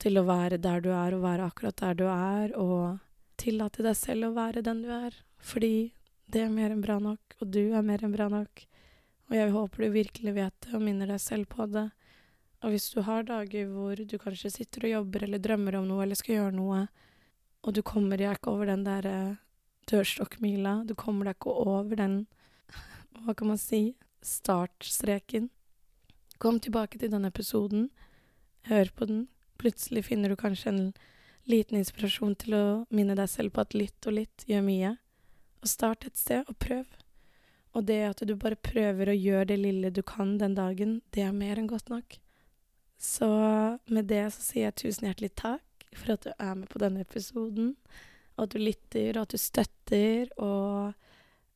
til 0.00 0.18
å 0.18 0.26
være 0.26 0.60
der 0.62 0.82
du 0.84 0.90
er, 0.94 1.14
og 1.14 1.24
være 1.26 1.48
akkurat 1.50 1.82
der 1.82 1.98
du 1.98 2.06
er, 2.10 2.54
og 2.58 3.00
tillate 3.40 3.84
deg 3.86 3.98
selv 3.98 4.30
å 4.30 4.34
være 4.38 4.62
den 4.66 4.84
du 4.86 4.92
er. 4.94 5.16
Fordi 5.42 5.92
det 6.30 6.44
er 6.46 6.52
mer 6.54 6.74
enn 6.74 6.82
bra 6.84 6.98
nok, 7.02 7.38
og 7.40 7.50
du 7.50 7.62
er 7.74 7.86
mer 7.86 8.04
enn 8.06 8.14
bra 8.14 8.30
nok. 8.30 8.66
Og 9.30 9.36
jeg 9.38 9.54
håper 9.54 9.84
du 9.84 9.94
virkelig 9.94 10.36
vet 10.36 10.56
det, 10.66 10.74
og 10.74 10.82
minner 10.86 11.10
deg 11.10 11.22
selv 11.22 11.50
på 11.50 11.66
det. 11.70 11.88
Og 12.60 12.74
hvis 12.74 12.90
du 12.92 13.00
har 13.06 13.24
dager 13.24 13.70
hvor 13.72 13.96
du 13.96 14.16
kanskje 14.20 14.52
sitter 14.52 14.84
og 14.86 14.94
jobber 14.94 15.24
eller 15.24 15.40
drømmer 15.40 15.78
om 15.78 15.86
noe 15.88 16.04
eller 16.04 16.18
skal 16.18 16.36
gjøre 16.36 16.56
noe, 16.58 16.82
og 17.64 17.76
du 17.76 17.80
kommer 17.84 18.20
deg 18.20 18.36
ikke 18.36 18.52
over 18.52 18.68
den 18.68 18.84
der 18.84 19.08
eh, 19.08 19.40
dørstokkmila, 19.88 20.82
du 20.88 20.94
kommer 20.98 21.28
deg 21.28 21.38
ikke 21.38 21.56
over 21.64 21.96
den, 22.00 22.20
hva 23.24 23.36
kan 23.36 23.52
man 23.52 23.60
si, 23.60 23.96
startstreken, 24.24 25.48
kom 26.40 26.60
tilbake 26.60 27.00
til 27.00 27.12
denne 27.12 27.32
episoden, 27.32 27.88
hør 28.68 28.92
på 28.96 29.08
den, 29.08 29.26
plutselig 29.60 30.06
finner 30.08 30.32
du 30.32 30.36
kanskje 30.40 30.72
en 30.72 30.84
liten 31.48 31.80
inspirasjon 31.80 32.36
til 32.40 32.56
å 32.56 32.64
minne 32.92 33.16
deg 33.16 33.28
selv 33.28 33.56
på 33.56 33.64
at 33.64 33.76
litt 33.76 34.08
og 34.08 34.16
litt 34.16 34.44
gjør 34.48 34.64
mye. 34.64 34.94
Og 35.60 35.68
start 35.68 36.06
et 36.08 36.16
sted, 36.16 36.44
og 36.48 36.56
prøv. 36.60 36.86
Og 37.76 37.84
det 37.88 38.00
at 38.06 38.24
du 38.26 38.34
bare 38.40 38.56
prøver 38.56 39.10
å 39.10 39.16
gjøre 39.16 39.50
det 39.52 39.60
lille 39.60 39.92
du 39.92 40.02
kan 40.06 40.36
den 40.40 40.56
dagen, 40.56 41.00
det 41.12 41.24
er 41.26 41.36
mer 41.36 41.60
enn 41.60 41.68
godt 41.70 41.92
nok. 41.92 42.20
Så 43.00 43.26
med 43.88 44.10
det 44.10 44.26
så 44.34 44.44
sier 44.44 44.68
jeg 44.68 44.78
tusen 44.82 45.08
hjertelig 45.08 45.32
takk 45.40 45.86
for 45.96 46.14
at 46.14 46.26
du 46.26 46.32
er 46.36 46.56
med 46.58 46.68
på 46.70 46.80
denne 46.82 47.00
episoden, 47.00 47.74
og 48.36 48.44
at 48.44 48.52
du 48.52 48.60
lytter, 48.60 49.16
og 49.16 49.24
at 49.24 49.32
du 49.32 49.40
støtter 49.40 50.28
og 50.36 50.92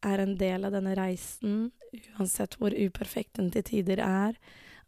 er 0.05 0.23
en 0.23 0.35
del 0.41 0.65
av 0.65 0.73
denne 0.75 0.95
reisen, 0.97 1.69
uansett 2.17 2.57
hvor 2.59 2.75
uperfekt 2.75 3.37
den 3.39 3.51
til 3.53 3.65
tider 3.69 4.01
er. 4.05 4.39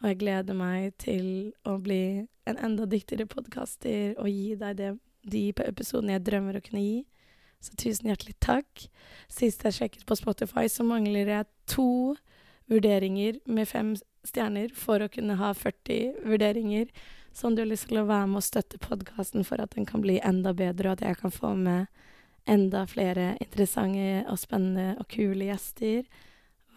Og 0.00 0.10
jeg 0.10 0.20
gleder 0.20 0.56
meg 0.56 0.96
til 1.00 1.52
å 1.68 1.76
bli 1.80 2.24
en 2.48 2.58
enda 2.60 2.88
dyktigere 2.88 3.28
podkaster 3.30 4.16
og 4.16 4.28
gi 4.28 4.56
deg 4.60 4.80
det, 4.80 4.90
de 5.26 5.48
episodene 5.64 6.16
jeg 6.16 6.26
drømmer 6.26 6.58
å 6.58 6.64
kunne 6.64 6.84
gi. 6.84 6.98
Så 7.64 7.76
tusen 7.80 8.10
hjertelig 8.10 8.36
takk. 8.44 8.84
Sist 9.32 9.64
jeg 9.64 9.76
sjekket 9.76 10.04
på 10.08 10.18
Spotify, 10.18 10.68
så 10.70 10.84
mangler 10.86 11.32
jeg 11.32 11.48
to 11.68 12.16
vurderinger 12.70 13.40
med 13.46 13.68
fem 13.70 13.94
stjerner 14.28 14.74
for 14.74 15.02
å 15.02 15.10
kunne 15.12 15.38
ha 15.40 15.52
40 15.54 16.26
vurderinger. 16.26 16.90
som 17.36 17.54
du 17.54 17.60
har 17.60 17.66
lyst 17.68 17.88
til 17.90 17.98
å 18.00 18.06
være 18.08 18.26
med 18.26 18.40
og 18.40 18.44
støtte 18.46 18.78
podkasten 18.80 19.44
for 19.44 19.60
at 19.60 19.74
den 19.76 19.84
kan 19.84 20.00
bli 20.00 20.14
enda 20.24 20.54
bedre, 20.56 20.88
og 20.88 20.92
at 20.96 21.02
jeg 21.04 21.16
kan 21.20 21.30
få 21.30 21.50
med 21.54 21.86
enda 22.48 22.86
flere 22.88 23.36
interessante 23.44 24.24
og 24.30 24.38
spennende 24.40 24.94
og 24.96 25.04
kule 25.12 25.50
gjester, 25.50 26.06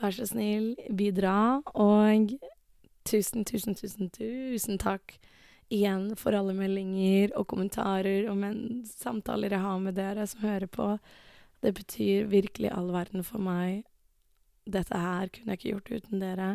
vær 0.02 0.12
så 0.12 0.28
snill, 0.28 0.74
bidra. 0.92 1.62
Og 1.80 2.36
tusen, 3.08 3.46
tusen, 3.46 3.78
tusen, 3.80 4.10
tusen 4.12 4.80
takk 4.82 5.16
igjen 5.70 6.16
for 6.18 6.34
alle 6.34 6.56
meldinger 6.58 7.36
og 7.38 7.48
kommentarer 7.52 8.28
og 8.32 8.42
samtaler 8.90 9.54
jeg 9.54 9.64
har 9.64 9.80
med 9.84 9.98
dere 10.00 10.26
som 10.28 10.44
hører 10.44 10.68
på. 10.68 10.96
Det 11.62 11.76
betyr 11.78 12.30
virkelig 12.32 12.72
all 12.74 12.90
verden 12.94 13.24
for 13.24 13.42
meg. 13.44 13.84
Dette 14.70 14.98
her 14.98 15.30
kunne 15.34 15.54
jeg 15.54 15.60
ikke 15.60 15.74
gjort 15.76 15.92
uten 15.92 16.24
dere. 16.24 16.50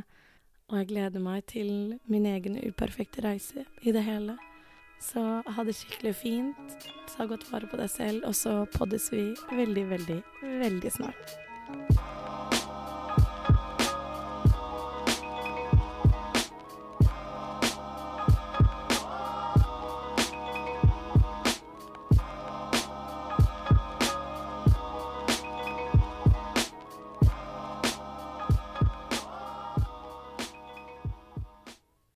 Og 0.72 0.78
jeg 0.80 0.88
gleder 0.94 1.20
meg 1.20 1.44
til 1.50 1.70
min 2.08 2.26
egen 2.26 2.56
uperfekte 2.64 3.24
reise 3.24 3.66
i 3.82 3.92
det 3.92 4.04
hele. 4.06 4.38
Så 5.02 5.20
ha 5.44 5.64
det 5.64 5.76
skikkelig 5.76 6.14
fint. 6.16 6.76
Ta 7.12 7.26
godt 7.28 7.44
vare 7.52 7.68
på 7.68 7.80
deg 7.80 7.90
selv, 7.92 8.24
og 8.24 8.34
så 8.38 8.62
poddes 8.78 9.10
vi 9.12 9.26
veldig, 9.52 9.88
veldig, 9.90 10.20
veldig 10.64 10.94
snart. 10.96 11.36